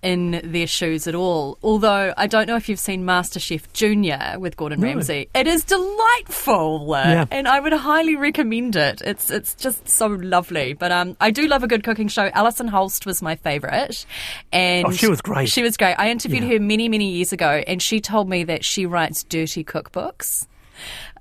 in 0.01 0.39
their 0.43 0.67
shoes 0.67 1.07
at 1.07 1.15
all. 1.15 1.57
Although 1.61 2.13
I 2.15 2.27
don't 2.27 2.47
know 2.47 2.55
if 2.55 2.69
you've 2.69 2.79
seen 2.79 3.03
MasterChef 3.03 3.63
Junior 3.73 4.35
with 4.39 4.55
Gordon 4.57 4.79
No. 4.79 4.87
Ramsay. 4.87 5.29
It 5.35 5.47
is 5.47 5.63
delightful, 5.65 6.85
Yeah. 6.89 7.25
and 7.31 7.47
I 7.47 7.59
would 7.59 7.73
highly 7.73 8.15
recommend 8.15 8.75
it. 8.75 9.01
It's 9.05 9.29
it's 9.29 9.53
just 9.55 9.87
so 9.89 10.07
lovely. 10.07 10.73
But 10.73 10.91
um, 10.91 11.17
I 11.19 11.31
do 11.31 11.47
love 11.47 11.63
a 11.63 11.67
good 11.67 11.83
cooking 11.83 12.07
show. 12.07 12.29
Alison 12.33 12.67
Holst 12.67 13.05
was 13.05 13.21
my 13.21 13.35
favourite, 13.35 14.05
and 14.51 14.87
Oh, 14.87 14.91
she 14.91 15.07
was 15.07 15.21
great. 15.21 15.49
She 15.49 15.61
was 15.63 15.77
great. 15.77 15.95
I 15.95 16.09
interviewed 16.09 16.43
Yeah. 16.43 16.53
her 16.53 16.59
many 16.59 16.89
many 16.89 17.09
years 17.09 17.33
ago, 17.33 17.61
and 17.67 17.81
she 17.81 17.99
told 17.99 18.29
me 18.29 18.43
that 18.45 18.63
she 18.65 18.85
writes 18.85 19.23
dirty 19.23 19.63
cookbooks. 19.63 20.47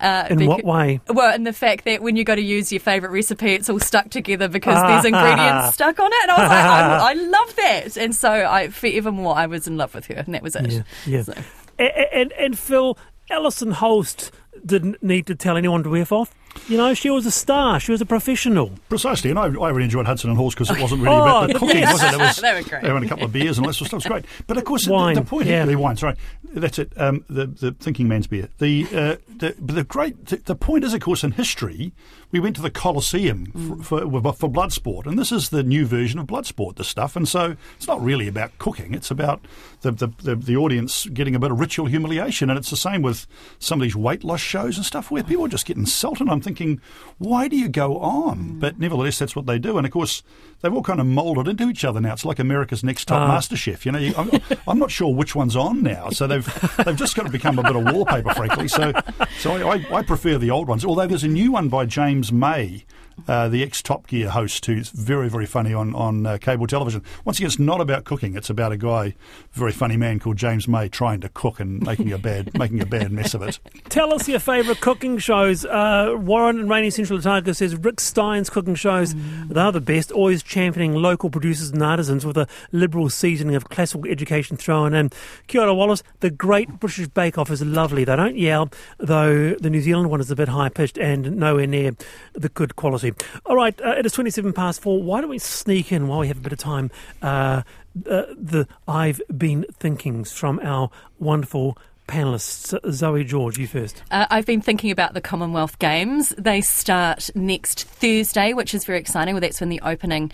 Uh, 0.00 0.26
In 0.30 0.38
becau- 0.38 0.48
what 0.48 0.64
way? 0.64 1.00
Well, 1.08 1.34
in 1.34 1.44
the 1.44 1.52
fact 1.52 1.84
that 1.84 2.02
when 2.02 2.16
you 2.16 2.24
go 2.24 2.34
to 2.34 2.40
use 2.42 2.70
your 2.72 2.80
favourite 2.80 3.12
recipe, 3.12 3.52
it's 3.54 3.68
all 3.68 3.80
stuck 3.80 4.10
together 4.10 4.48
because 4.48 4.80
there's 4.82 5.12
Ah. 5.12 5.18
ingredients 5.18 5.74
stuck 5.74 5.98
on 5.98 6.10
it. 6.12 6.18
And 6.22 6.30
I 6.30 6.40
was 6.40 6.48
like, 6.48 6.64
I, 6.64 7.10
I 7.10 7.12
love 7.14 7.56
that. 7.56 7.96
And 7.96 8.14
so 8.14 8.30
I, 8.30 8.68
forevermore, 8.68 9.36
I 9.36 9.46
was 9.46 9.66
in 9.66 9.76
love 9.76 9.94
with 9.94 10.06
her, 10.06 10.14
and 10.14 10.34
that 10.34 10.42
was 10.42 10.54
it. 10.56 10.70
Yeah, 10.72 10.82
yeah. 11.06 11.22
So- 11.22 11.34
A- 11.78 12.16
And, 12.16 12.32
and 12.32 12.58
Phil, 12.58 12.96
Alison 13.30 13.72
Holst 13.72 14.30
didn't 14.64 15.02
need 15.02 15.26
to 15.26 15.34
tell 15.34 15.56
anyone 15.56 15.82
to 15.84 15.96
F 15.96 16.10
off. 16.12 16.34
You 16.68 16.76
know, 16.76 16.94
she 16.94 17.10
was 17.10 17.26
a 17.26 17.30
star. 17.30 17.78
She 17.80 17.92
was 17.92 18.00
a 18.00 18.06
professional. 18.06 18.72
Precisely, 18.88 19.30
and 19.30 19.38
I, 19.38 19.44
I 19.44 19.70
really 19.70 19.84
enjoyed 19.84 20.06
Hudson 20.06 20.30
and 20.30 20.38
Halls 20.38 20.54
because 20.54 20.70
it 20.70 20.80
wasn't 20.80 21.02
really 21.02 21.16
Oh, 21.18 21.22
about 21.22 21.46
the 21.48 21.52
the 21.54 21.58
cooking, 21.58 21.80
best. 21.82 21.92
was 21.92 22.02
it? 22.02 22.14
It 22.14 22.18
was 22.18 22.36
They 22.40 22.54
were 22.54 22.62
great. 22.62 22.82
They 22.82 22.88
having 22.88 23.04
a 23.04 23.08
couple 23.08 23.24
of 23.24 23.32
beers 23.32 23.58
and 23.58 23.66
all 23.66 23.70
that 23.70 23.74
sort 23.74 23.92
of 23.92 24.00
stuff. 24.02 24.10
It 24.10 24.12
was 24.14 24.22
great. 24.22 24.46
But 24.46 24.56
of 24.56 24.64
course, 24.64 24.84
the- 24.86 24.92
Wine, 24.92 25.14
the, 25.14 25.22
point 25.22 25.46
yeah. 25.46 25.64
here, 25.66 25.78
wine. 25.78 25.96
Sorry, 25.96 26.14
that's 26.54 26.78
it. 26.78 26.92
Um, 26.96 27.24
the 27.28 27.46
the 27.46 27.72
thinking 27.72 28.08
man's 28.08 28.26
beer. 28.26 28.48
The 28.58 28.84
uh, 28.86 29.16
the, 29.36 29.54
but 29.58 29.74
the 29.74 29.84
great 29.84 30.26
the, 30.26 30.36
the 30.38 30.54
point 30.54 30.84
is, 30.84 30.94
of 30.94 31.00
course, 31.00 31.22
in 31.24 31.32
history, 31.32 31.92
we 32.30 32.40
went 32.40 32.56
to 32.56 32.62
the 32.62 32.70
Colosseum 32.70 33.46
Mm. 33.54 33.84
for, 33.84 34.00
for 34.22 34.32
for 34.32 34.48
blood 34.48 34.72
sport, 34.72 35.06
and 35.06 35.18
this 35.18 35.32
is 35.32 35.48
the 35.48 35.62
new 35.62 35.86
version 35.86 36.18
of 36.18 36.26
blood 36.26 36.46
sport. 36.46 36.76
This 36.76 36.88
stuff, 36.88 37.16
and 37.16 37.26
so 37.28 37.56
it's 37.76 37.86
not 37.86 38.02
really 38.02 38.28
about 38.28 38.56
cooking. 38.58 38.94
It's 38.94 39.10
about 39.10 39.40
the 39.82 39.92
the, 39.92 40.08
the 40.22 40.36
the 40.36 40.56
audience 40.56 41.06
getting 41.06 41.34
a 41.34 41.38
bit 41.38 41.50
of 41.50 41.58
ritual 41.60 41.86
humiliation, 41.86 42.50
and 42.50 42.58
it's 42.58 42.70
the 42.70 42.76
same 42.76 43.02
with 43.02 43.26
some 43.58 43.80
of 43.80 43.82
these 43.84 43.96
weight 43.96 44.24
loss 44.24 44.40
shows 44.40 44.76
and 44.76 44.84
stuff 44.84 45.10
where 45.10 45.22
people 45.22 45.44
are 45.46 45.48
just 45.48 45.66
getting 45.66 45.82
insulted. 45.84 46.28
I'm 46.28 46.40
thinking, 46.40 46.80
why 47.18 47.48
do 47.48 47.56
you 47.56 47.68
go 47.68 47.98
on? 47.98 48.58
But 48.58 48.78
nevertheless, 48.78 49.18
that's 49.18 49.34
what 49.36 49.46
they 49.46 49.58
do, 49.58 49.78
and 49.78 49.86
of 49.86 49.92
course, 49.92 50.22
they've 50.60 50.72
all 50.74 50.82
kind 50.82 51.00
of 51.00 51.06
moulded 51.06 51.48
into 51.48 51.68
each 51.70 51.84
other 51.84 52.00
now. 52.00 52.12
It's 52.12 52.24
like 52.24 52.38
America's 52.38 52.84
Next 52.84 53.06
Top 53.06 53.22
Ah. 53.22 53.28
Master 53.28 53.56
Chef. 53.56 53.86
You 53.86 53.92
know, 53.92 53.98
you, 53.98 54.14
I'm, 54.18 54.30
I'm 54.66 54.78
not 54.78 54.90
sure 54.90 55.14
which 55.14 55.34
one's 55.34 55.56
on 55.56 55.82
now, 55.82 56.10
so 56.10 56.26
they've 56.26 56.46
they've 56.84 56.96
just 56.96 57.14
got 57.16 57.24
to 57.26 57.32
become 57.32 57.58
a 57.58 57.62
bit 57.62 57.76
of 57.76 57.84
wallpaper, 57.94 58.34
frankly. 58.34 58.68
So, 58.68 58.92
so 59.38 59.52
I, 59.52 59.76
I, 59.76 59.94
I 59.98 60.02
prefer 60.02 60.36
the 60.38 60.50
old 60.50 60.68
ones. 60.68 60.84
Although 60.84 61.06
there's 61.06 61.24
a 61.24 61.28
new 61.28 61.52
one 61.52 61.68
by 61.68 61.86
James 61.86 62.17
May. 62.32 62.84
Uh, 63.26 63.48
the 63.48 63.62
ex 63.62 63.82
Top 63.82 64.06
Gear 64.06 64.30
host, 64.30 64.64
who's 64.66 64.90
very, 64.90 65.28
very 65.28 65.46
funny 65.46 65.74
on 65.74 65.94
on 65.94 66.26
uh, 66.26 66.38
cable 66.38 66.66
television. 66.66 67.02
Once 67.24 67.38
again, 67.38 67.48
it's 67.48 67.58
not 67.58 67.80
about 67.80 68.04
cooking; 68.04 68.36
it's 68.36 68.50
about 68.50 68.72
a 68.72 68.76
guy, 68.76 69.14
very 69.52 69.72
funny 69.72 69.96
man 69.96 70.18
called 70.18 70.36
James 70.36 70.68
May, 70.68 70.88
trying 70.88 71.20
to 71.20 71.28
cook 71.28 71.60
and 71.60 71.82
making 71.82 72.12
a 72.12 72.18
bad 72.18 72.52
making 72.58 72.80
a 72.80 72.86
bad 72.86 73.12
mess 73.12 73.34
of 73.34 73.42
it. 73.42 73.58
Tell 73.88 74.12
us 74.12 74.28
your 74.28 74.40
favourite 74.40 74.80
cooking 74.80 75.18
shows. 75.18 75.64
Uh, 75.64 76.14
Warren 76.16 76.60
and 76.60 76.70
Rainy 76.70 76.90
Central 76.90 77.18
Otago 77.18 77.52
says 77.52 77.76
Rick 77.76 78.00
Stein's 78.00 78.50
cooking 78.50 78.74
shows, 78.74 79.14
they're 79.48 79.72
the 79.72 79.80
best, 79.80 80.12
always 80.12 80.42
championing 80.42 80.94
local 80.94 81.30
producers 81.30 81.70
and 81.70 81.82
artisans 81.82 82.24
with 82.24 82.36
a 82.36 82.46
liberal 82.72 83.10
seasoning 83.10 83.54
of 83.54 83.68
classical 83.68 84.10
education 84.10 84.56
thrown 84.56 84.94
in. 84.94 85.10
Kia 85.46 85.62
ora, 85.62 85.74
Wallace, 85.74 86.02
the 86.20 86.30
Great 86.30 86.80
British 86.80 87.08
Bake 87.08 87.38
Off 87.38 87.50
is 87.50 87.62
lovely. 87.62 88.04
They 88.04 88.16
don't 88.16 88.36
yell, 88.36 88.70
though 88.98 89.54
the 89.54 89.70
New 89.70 89.80
Zealand 89.80 90.10
one 90.10 90.20
is 90.20 90.30
a 90.30 90.36
bit 90.36 90.48
high 90.48 90.68
pitched 90.68 90.98
and 90.98 91.36
nowhere 91.36 91.66
near 91.66 91.92
the 92.34 92.48
good 92.48 92.76
quality. 92.76 93.07
All 93.46 93.56
right, 93.56 93.78
uh, 93.80 93.90
it 93.98 94.06
is 94.06 94.12
27 94.12 94.52
past 94.52 94.80
four. 94.80 95.02
Why 95.02 95.20
don't 95.20 95.30
we 95.30 95.38
sneak 95.38 95.92
in 95.92 96.08
while 96.08 96.20
we 96.20 96.28
have 96.28 96.38
a 96.38 96.40
bit 96.40 96.52
of 96.52 96.58
time? 96.58 96.90
Uh, 97.22 97.62
uh, 98.08 98.22
the 98.36 98.66
I've 98.86 99.20
been 99.36 99.66
thinkings 99.78 100.32
from 100.32 100.60
our 100.62 100.90
wonderful 101.18 101.76
panelists. 102.08 102.74
Zoe 102.90 103.22
George, 103.22 103.58
you 103.58 103.68
first. 103.68 104.02
Uh, 104.10 104.26
I've 104.30 104.46
been 104.46 104.60
thinking 104.60 104.90
about 104.90 105.14
the 105.14 105.20
Commonwealth 105.20 105.78
Games. 105.78 106.30
They 106.36 106.60
start 106.60 107.30
next 107.36 107.84
Thursday, 107.84 108.54
which 108.54 108.74
is 108.74 108.84
very 108.84 108.98
exciting. 108.98 109.34
Well, 109.34 109.40
that's 109.40 109.60
when 109.60 109.68
the 109.68 109.80
opening 109.82 110.32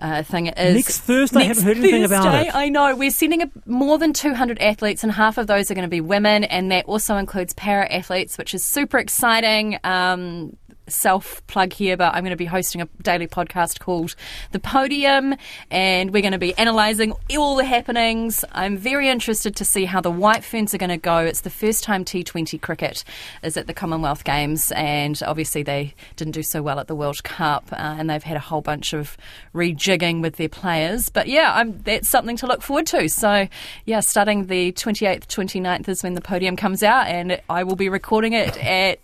uh, 0.00 0.22
thing 0.22 0.46
is. 0.46 0.74
Next 0.74 1.00
Thursday? 1.00 1.40
I 1.40 1.44
haven't 1.44 1.64
heard 1.64 1.76
anything 1.76 2.04
about 2.04 2.46
it. 2.46 2.54
I 2.54 2.70
know. 2.70 2.96
We're 2.96 3.10
sending 3.10 3.42
a, 3.42 3.50
more 3.66 3.98
than 3.98 4.14
200 4.14 4.58
athletes, 4.60 5.02
and 5.02 5.12
half 5.12 5.36
of 5.36 5.46
those 5.46 5.70
are 5.70 5.74
going 5.74 5.86
to 5.86 5.90
be 5.90 6.00
women, 6.00 6.44
and 6.44 6.70
that 6.72 6.86
also 6.86 7.16
includes 7.16 7.52
para 7.52 7.92
athletes, 7.92 8.38
which 8.38 8.54
is 8.54 8.64
super 8.64 8.98
exciting. 8.98 9.78
Um, 9.84 10.56
Self 10.88 11.46
plug 11.46 11.72
here, 11.72 11.96
but 11.96 12.14
I'm 12.14 12.22
going 12.22 12.30
to 12.30 12.36
be 12.36 12.44
hosting 12.44 12.80
a 12.80 12.88
daily 13.02 13.26
podcast 13.26 13.80
called 13.80 14.14
The 14.52 14.58
Podium, 14.58 15.34
and 15.70 16.12
we're 16.12 16.22
going 16.22 16.32
to 16.32 16.38
be 16.38 16.54
analysing 16.58 17.14
all 17.36 17.56
the 17.56 17.64
happenings. 17.64 18.44
I'm 18.52 18.76
very 18.76 19.08
interested 19.08 19.56
to 19.56 19.64
see 19.64 19.84
how 19.84 20.00
the 20.00 20.10
White 20.10 20.44
Ferns 20.44 20.74
are 20.74 20.78
going 20.78 20.90
to 20.90 20.96
go. 20.96 21.18
It's 21.18 21.42
the 21.42 21.50
first 21.50 21.84
time 21.84 22.04
T20 22.04 22.60
cricket 22.60 23.04
is 23.42 23.56
at 23.56 23.66
the 23.66 23.74
Commonwealth 23.74 24.24
Games, 24.24 24.72
and 24.72 25.20
obviously 25.26 25.62
they 25.62 25.94
didn't 26.16 26.32
do 26.32 26.42
so 26.42 26.62
well 26.62 26.78
at 26.78 26.88
the 26.88 26.94
World 26.94 27.22
Cup, 27.24 27.68
uh, 27.72 27.76
and 27.76 28.10
they've 28.10 28.22
had 28.22 28.36
a 28.36 28.40
whole 28.40 28.62
bunch 28.62 28.92
of 28.92 29.16
rejigging 29.54 30.22
with 30.22 30.36
their 30.36 30.48
players. 30.48 31.08
But 31.08 31.28
yeah, 31.28 31.52
I'm, 31.54 31.78
that's 31.82 32.08
something 32.08 32.36
to 32.38 32.46
look 32.46 32.62
forward 32.62 32.86
to. 32.88 33.08
So 33.08 33.48
yeah, 33.84 34.00
starting 34.00 34.46
the 34.46 34.72
28th, 34.72 35.26
29th 35.26 35.88
is 35.88 36.02
when 36.02 36.14
the 36.14 36.20
podium 36.20 36.56
comes 36.56 36.82
out, 36.82 37.06
and 37.06 37.40
I 37.48 37.64
will 37.64 37.76
be 37.76 37.88
recording 37.88 38.32
it 38.32 38.56
at 38.58 39.00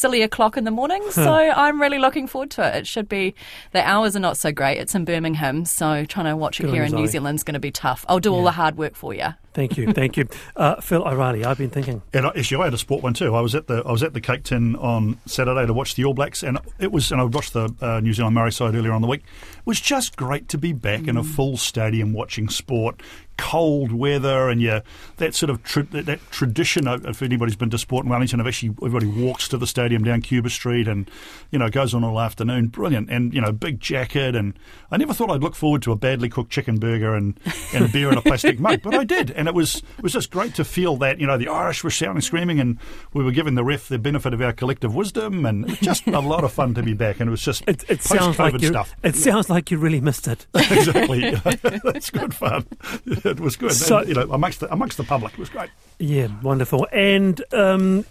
silly 0.00 0.22
o'clock 0.22 0.56
in 0.56 0.64
the 0.64 0.70
morning. 0.70 1.02
So 1.20 1.30
I'm 1.32 1.80
really 1.80 1.98
looking 1.98 2.26
forward 2.26 2.50
to 2.52 2.66
it. 2.66 2.74
It 2.78 2.86
should 2.86 3.08
be 3.08 3.34
the 3.72 3.86
hours 3.86 4.16
are 4.16 4.20
not 4.20 4.38
so 4.38 4.50
great. 4.52 4.78
It's 4.78 4.94
in 4.94 5.04
Birmingham, 5.04 5.66
so 5.66 6.06
trying 6.06 6.26
to 6.26 6.36
watch 6.36 6.58
it 6.58 6.62
Good 6.62 6.70
on 6.70 6.74
here 6.76 6.84
in 6.84 6.92
New. 6.92 7.06
Zealand's 7.06 7.42
going 7.42 7.54
to 7.54 7.60
be 7.60 7.70
tough. 7.70 8.06
I'll 8.08 8.20
do 8.20 8.32
all 8.32 8.42
the 8.44 8.52
hard 8.52 8.78
work 8.78 8.94
for 8.94 9.12
you. 9.12 9.34
Thank 9.52 9.76
you, 9.76 9.92
thank 9.92 10.16
you. 10.16 10.28
Uh, 10.54 10.80
Phil 10.80 11.02
O'Reilly, 11.06 11.44
I've 11.44 11.58
been 11.58 11.70
thinking. 11.70 12.02
And 12.12 12.24
I- 12.26 12.30
actually, 12.36 12.62
I 12.62 12.64
had 12.66 12.74
a 12.74 12.78
sport 12.78 13.02
one 13.02 13.14
too. 13.14 13.34
I 13.34 13.40
was 13.40 13.54
at 13.54 13.66
the 13.66 13.82
I 13.84 13.90
was 13.90 14.02
at 14.02 14.14
the 14.14 14.20
Cake 14.20 14.44
Tin 14.44 14.76
on 14.76 15.18
Saturday 15.26 15.66
to 15.66 15.72
watch 15.74 15.96
the 15.96 16.04
All 16.04 16.14
Blacks, 16.14 16.42
and 16.44 16.58
it 16.78 16.92
was 16.92 17.10
and 17.10 17.20
I 17.20 17.24
watched 17.24 17.52
the 17.52 17.74
uh, 17.80 17.98
New 18.00 18.12
Zealand 18.12 18.34
Maori 18.36 18.52
side 18.52 18.74
earlier 18.74 18.92
on 18.92 19.02
the 19.02 19.08
week. 19.08 19.22
It 19.58 19.66
was 19.66 19.80
just 19.80 20.16
great 20.16 20.48
to 20.50 20.58
be 20.58 20.72
back 20.72 21.08
in 21.08 21.16
a 21.16 21.24
full 21.24 21.56
stadium 21.56 22.12
watching 22.12 22.48
sport. 22.48 23.02
Cold 23.36 23.90
weather, 23.90 24.50
and 24.50 24.60
yeah, 24.60 24.80
that 25.16 25.34
sort 25.34 25.48
of 25.48 25.62
tra- 25.62 25.84
that, 25.84 26.04
that 26.04 26.20
tradition. 26.30 26.86
of- 26.86 27.06
If 27.06 27.22
anybody's 27.22 27.56
been 27.56 27.70
to 27.70 27.78
sport 27.78 28.04
in 28.04 28.10
Wellington, 28.10 28.38
of 28.38 28.46
actually 28.46 28.74
everybody 28.84 29.06
walks 29.06 29.48
to 29.48 29.56
the 29.56 29.66
stadium 29.66 30.04
down 30.04 30.20
Cuba 30.20 30.50
Street, 30.50 30.86
and 30.86 31.10
you 31.50 31.58
know 31.58 31.70
goes 31.70 31.94
on 31.94 32.04
all 32.04 32.20
afternoon. 32.20 32.66
Brilliant, 32.66 33.08
and 33.08 33.32
you 33.32 33.40
know 33.40 33.50
big 33.50 33.80
jacket, 33.80 34.36
and 34.36 34.52
I 34.90 34.98
never 34.98 35.14
thought 35.14 35.30
I'd 35.30 35.42
look 35.42 35.54
forward 35.54 35.80
to 35.82 35.92
a 35.92 35.96
badly 35.96 36.28
cooked 36.28 36.50
chicken 36.52 36.78
burger 36.78 37.14
and, 37.14 37.40
and 37.72 37.86
a 37.86 37.88
beer 37.88 38.12
in 38.12 38.18
a 38.18 38.22
plastic 38.22 38.60
mug, 38.60 38.82
but 38.82 38.92
I 38.94 39.04
did, 39.04 39.30
and 39.40 39.48
it 39.48 39.54
was 39.54 39.76
it 39.96 40.02
was 40.02 40.12
just 40.12 40.30
great 40.30 40.54
to 40.54 40.64
feel 40.64 40.96
that 40.98 41.18
you 41.18 41.26
know 41.26 41.36
the 41.38 41.48
Irish 41.48 41.82
were 41.82 41.90
shouting, 41.90 42.20
screaming, 42.20 42.60
and 42.60 42.78
we 43.14 43.24
were 43.24 43.32
giving 43.32 43.54
the 43.56 43.64
ref 43.64 43.88
the 43.88 43.98
benefit 43.98 44.32
of 44.34 44.40
our 44.40 44.52
collective 44.52 44.94
wisdom, 44.94 45.44
and 45.46 45.66
just 45.80 46.06
a 46.06 46.20
lot 46.20 46.44
of 46.44 46.52
fun 46.52 46.74
to 46.74 46.82
be 46.82 46.92
back, 46.94 47.18
and 47.18 47.28
it 47.28 47.30
was 47.32 47.42
just 47.42 47.64
It, 47.66 47.84
it 47.88 48.02
sounds 48.02 48.38
like 48.38 48.60
you. 48.60 48.68
stuff. 48.68 48.94
It 49.02 49.16
sounds 49.16 49.50
like 49.50 49.70
you 49.72 49.78
really 49.78 50.00
missed 50.00 50.28
it. 50.28 50.46
exactly, 50.54 51.30
that's 51.84 52.10
good 52.10 52.34
fun. 52.34 52.66
It 53.06 53.40
was 53.40 53.56
good, 53.56 53.72
So- 53.72 53.98
and, 53.98 54.08
you 54.08 54.14
know, 54.14 54.30
amongst 54.30 54.60
the 54.60 54.70
amongst 54.72 54.96
the 54.98 55.04
public, 55.04 55.32
it 55.32 55.38
was 55.38 55.48
great. 55.50 55.70
Yeah, 55.98 56.28
wonderful. 56.42 56.86
And 56.92 57.42
um, 57.52 58.04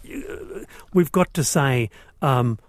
we've 0.93 1.11
got 1.11 1.33
to 1.35 1.43
say, 1.43 1.89
um, 2.21 2.59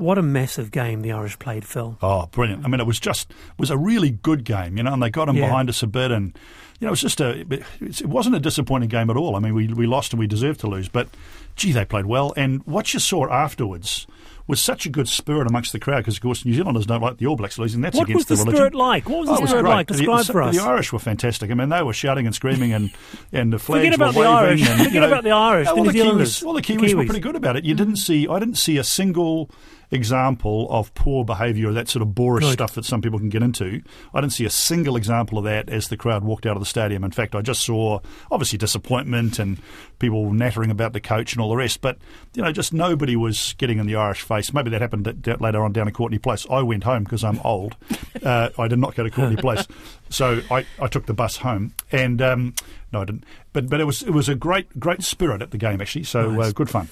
what 0.00 0.18
a 0.18 0.22
massive 0.22 0.70
game 0.70 1.02
the 1.02 1.12
Irish 1.12 1.38
played, 1.38 1.64
Phil. 1.64 1.98
Oh, 2.02 2.26
brilliant! 2.26 2.64
I 2.64 2.68
mean, 2.68 2.80
it 2.80 2.86
was 2.86 2.98
just 2.98 3.30
it 3.30 3.58
was 3.58 3.70
a 3.70 3.78
really 3.78 4.10
good 4.10 4.44
game, 4.44 4.76
you 4.76 4.82
know, 4.82 4.92
and 4.92 5.02
they 5.02 5.10
got 5.10 5.26
them 5.26 5.36
Yeah. 5.36 5.46
behind 5.46 5.68
us 5.68 5.82
a 5.82 5.86
bit, 5.86 6.10
and 6.10 6.36
you 6.80 6.86
know, 6.86 6.88
it 6.88 6.92
was 6.92 7.00
just 7.02 7.20
a 7.20 7.40
it 7.80 8.06
wasn't 8.06 8.34
a 8.36 8.40
disappointing 8.40 8.88
game 8.88 9.10
at 9.10 9.16
all. 9.16 9.36
I 9.36 9.38
mean, 9.38 9.54
we 9.54 9.68
we 9.68 9.86
lost 9.86 10.12
and 10.12 10.18
we 10.20 10.26
deserved 10.26 10.60
to 10.60 10.66
lose, 10.66 10.88
but 10.88 11.08
gee, 11.56 11.72
they 11.72 11.84
played 11.84 12.06
well, 12.06 12.32
and 12.36 12.62
what 12.66 12.92
you 12.94 13.00
saw 13.00 13.28
afterwards 13.28 14.06
was 14.50 14.60
such 14.60 14.84
a 14.84 14.88
good 14.88 15.08
spirit 15.08 15.46
amongst 15.46 15.72
the 15.72 15.78
crowd 15.78 15.98
because, 15.98 16.16
of 16.16 16.22
course, 16.22 16.44
New 16.44 16.52
Zealanders 16.52 16.84
don't 16.84 17.00
like 17.00 17.18
the 17.18 17.26
All 17.26 17.36
Blacks 17.36 17.56
losing. 17.56 17.82
That's 17.82 17.96
What 17.96 18.08
was 18.08 18.24
against 18.24 18.28
the, 18.28 18.34
religion. 18.34 18.56
spirit 18.56 18.74
like? 18.74 19.08
What 19.08 19.20
was 19.20 19.28
the 19.28 19.34
Oh, 19.34 19.36
it 19.36 19.40
was 19.42 19.50
spirit 19.50 19.62
great. 19.62 19.72
like? 19.72 19.86
Describe 19.86 20.26
the, 20.26 20.32
for 20.32 20.42
us. 20.42 20.56
The 20.56 20.62
Irish 20.62 20.92
were 20.92 20.98
fantastic. 20.98 21.50
I 21.52 21.54
mean, 21.54 21.68
they 21.68 21.82
were 21.82 21.92
shouting 21.92 22.26
and 22.26 22.34
screaming, 22.34 22.72
and 22.72 22.90
and 23.32 23.52
the 23.52 23.60
flags 23.60 23.84
Forget 23.84 23.94
about 23.94 24.14
were 24.16 24.24
the 24.24 24.28
waving. 24.28 24.66
Irish. 24.66 24.68
And, 24.68 24.78
Forget 24.86 25.00
know, 25.02 25.06
about 25.06 25.24
the 25.24 25.30
Irish, 25.30 25.68
oh, 25.70 25.74
the 25.76 25.82
well, 25.82 25.92
the 25.92 25.98
Kiwis, 25.98 26.42
well, 26.42 26.54
the 26.54 26.60
the 26.62 26.66
Kiwis, 26.66 26.94
were 26.94 27.04
pretty 27.04 27.20
good 27.20 27.36
about 27.36 27.56
it. 27.56 27.64
You 27.64 27.74
didn't 27.74 27.94
mm. 27.94 27.98
see. 27.98 28.26
I 28.26 28.38
didn't 28.40 28.56
see 28.58 28.76
a 28.76 28.84
single 28.84 29.50
example 29.90 30.68
of 30.70 30.92
poor 30.94 31.24
behaviour, 31.24 31.72
that 31.72 31.88
sort 31.88 32.02
of 32.02 32.14
boorish 32.14 32.44
Good. 32.44 32.52
stuff 32.52 32.74
that 32.74 32.84
some 32.84 33.02
people 33.02 33.18
can 33.18 33.28
get 33.28 33.42
into. 33.42 33.82
I 34.14 34.20
didn't 34.20 34.32
see 34.34 34.44
a 34.44 34.50
single 34.50 34.96
example 34.96 35.38
of 35.38 35.44
that 35.44 35.68
as 35.68 35.88
the 35.88 35.96
crowd 35.96 36.24
walked 36.24 36.46
out 36.46 36.56
of 36.56 36.60
the 36.60 36.66
stadium. 36.66 37.02
In 37.04 37.10
fact, 37.10 37.34
I 37.34 37.42
just 37.42 37.62
saw 37.62 38.00
obviously 38.30 38.58
disappointment 38.58 39.38
and 39.38 39.58
people 39.98 40.32
nattering 40.32 40.70
about 40.70 40.92
the 40.92 41.00
coach 41.00 41.32
and 41.32 41.40
all 41.42 41.50
the 41.50 41.56
rest. 41.56 41.80
But 41.80 41.98
you 42.34 42.42
know, 42.42 42.52
just 42.52 42.72
nobody 42.72 43.16
was 43.16 43.54
getting 43.58 43.78
in 43.78 43.86
the 43.86 43.96
Irish 43.96 44.22
face. 44.22 44.52
Maybe 44.52 44.70
that 44.70 44.80
happened 44.80 45.04
d- 45.04 45.12
d- 45.12 45.34
later 45.40 45.62
on 45.62 45.72
down 45.72 45.88
at 45.88 45.94
Courtenay 45.94 46.18
Place. 46.18 46.46
I 46.50 46.62
went 46.62 46.84
home 46.84 47.04
because 47.04 47.24
I'm 47.24 47.40
old. 47.44 47.76
uh, 48.22 48.50
I 48.58 48.68
did 48.68 48.78
not 48.78 48.94
go 48.94 49.02
to 49.02 49.10
Courtenay 49.10 49.40
Place, 49.40 49.66
so 50.08 50.40
I, 50.50 50.66
I 50.80 50.86
took 50.86 51.06
the 51.06 51.14
bus 51.14 51.38
home. 51.38 51.74
And 51.90 52.22
um, 52.22 52.54
no, 52.92 53.02
I 53.02 53.04
didn't. 53.04 53.24
But 53.52 53.68
but 53.68 53.80
it 53.80 53.84
was 53.84 54.02
it 54.02 54.10
was 54.10 54.28
a 54.28 54.34
great 54.34 54.78
great 54.78 55.02
spirit 55.02 55.42
at 55.42 55.50
the 55.50 55.58
game 55.58 55.80
actually. 55.80 56.04
So 56.04 56.40
uh, 56.40 56.52
good 56.52 56.70
fun. 56.70 56.88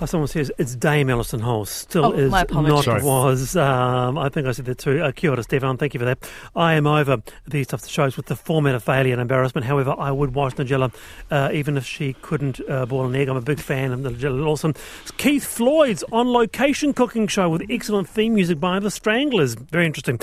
Oh, 0.00 0.06
someone 0.06 0.28
says 0.28 0.52
it's 0.58 0.76
Dame 0.76 1.10
Alison 1.10 1.40
Holst. 1.40 1.74
Still 1.74 2.04
Oh, 2.06 2.12
is 2.12 2.30
my 2.30 2.44
not 2.52 2.84
Sorry. 2.84 3.02
was. 3.02 3.56
Um, 3.56 4.16
I 4.16 4.28
think 4.28 4.46
I 4.46 4.52
said 4.52 4.66
that 4.66 4.78
too. 4.78 5.02
Uh, 5.02 5.10
kia 5.10 5.30
ora, 5.32 5.42
Stefan. 5.42 5.76
Thank 5.76 5.92
you 5.92 5.98
for 5.98 6.04
that. 6.06 6.18
I 6.54 6.74
am 6.74 6.86
over 6.86 7.20
these 7.48 7.66
types 7.66 7.84
of 7.84 7.90
shows 7.90 8.16
with 8.16 8.26
the 8.26 8.36
format 8.36 8.76
of 8.76 8.84
failure 8.84 9.12
and 9.12 9.20
embarrassment. 9.20 9.66
However, 9.66 9.96
I 9.98 10.12
would 10.12 10.36
watch 10.36 10.54
Nigella 10.54 10.94
uh, 11.32 11.50
even 11.52 11.76
if 11.76 11.84
she 11.84 12.12
couldn't 12.22 12.60
uh, 12.68 12.86
boil 12.86 13.06
an 13.06 13.16
egg. 13.16 13.28
I'm 13.28 13.36
a 13.36 13.40
big 13.40 13.58
fan 13.58 13.90
of 13.90 13.98
Nigella 14.00 14.40
Lawson. 14.44 14.74
Keith 15.16 15.44
Floyd's 15.44 16.04
on 16.12 16.32
location 16.32 16.92
cooking 16.92 17.26
show 17.26 17.48
with 17.48 17.62
excellent 17.68 18.08
theme 18.08 18.34
music 18.34 18.60
by 18.60 18.78
the 18.78 18.92
Stranglers. 18.92 19.54
Very 19.54 19.86
interesting. 19.86 20.20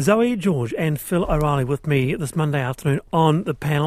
Zoe 0.00 0.36
George 0.36 0.72
and 0.78 1.00
Phil 1.00 1.24
O'Reilly 1.24 1.64
with 1.64 1.88
me 1.88 2.14
this 2.14 2.36
Monday 2.36 2.60
afternoon 2.60 3.00
on 3.12 3.42
the 3.44 3.54
panel. 3.54 3.86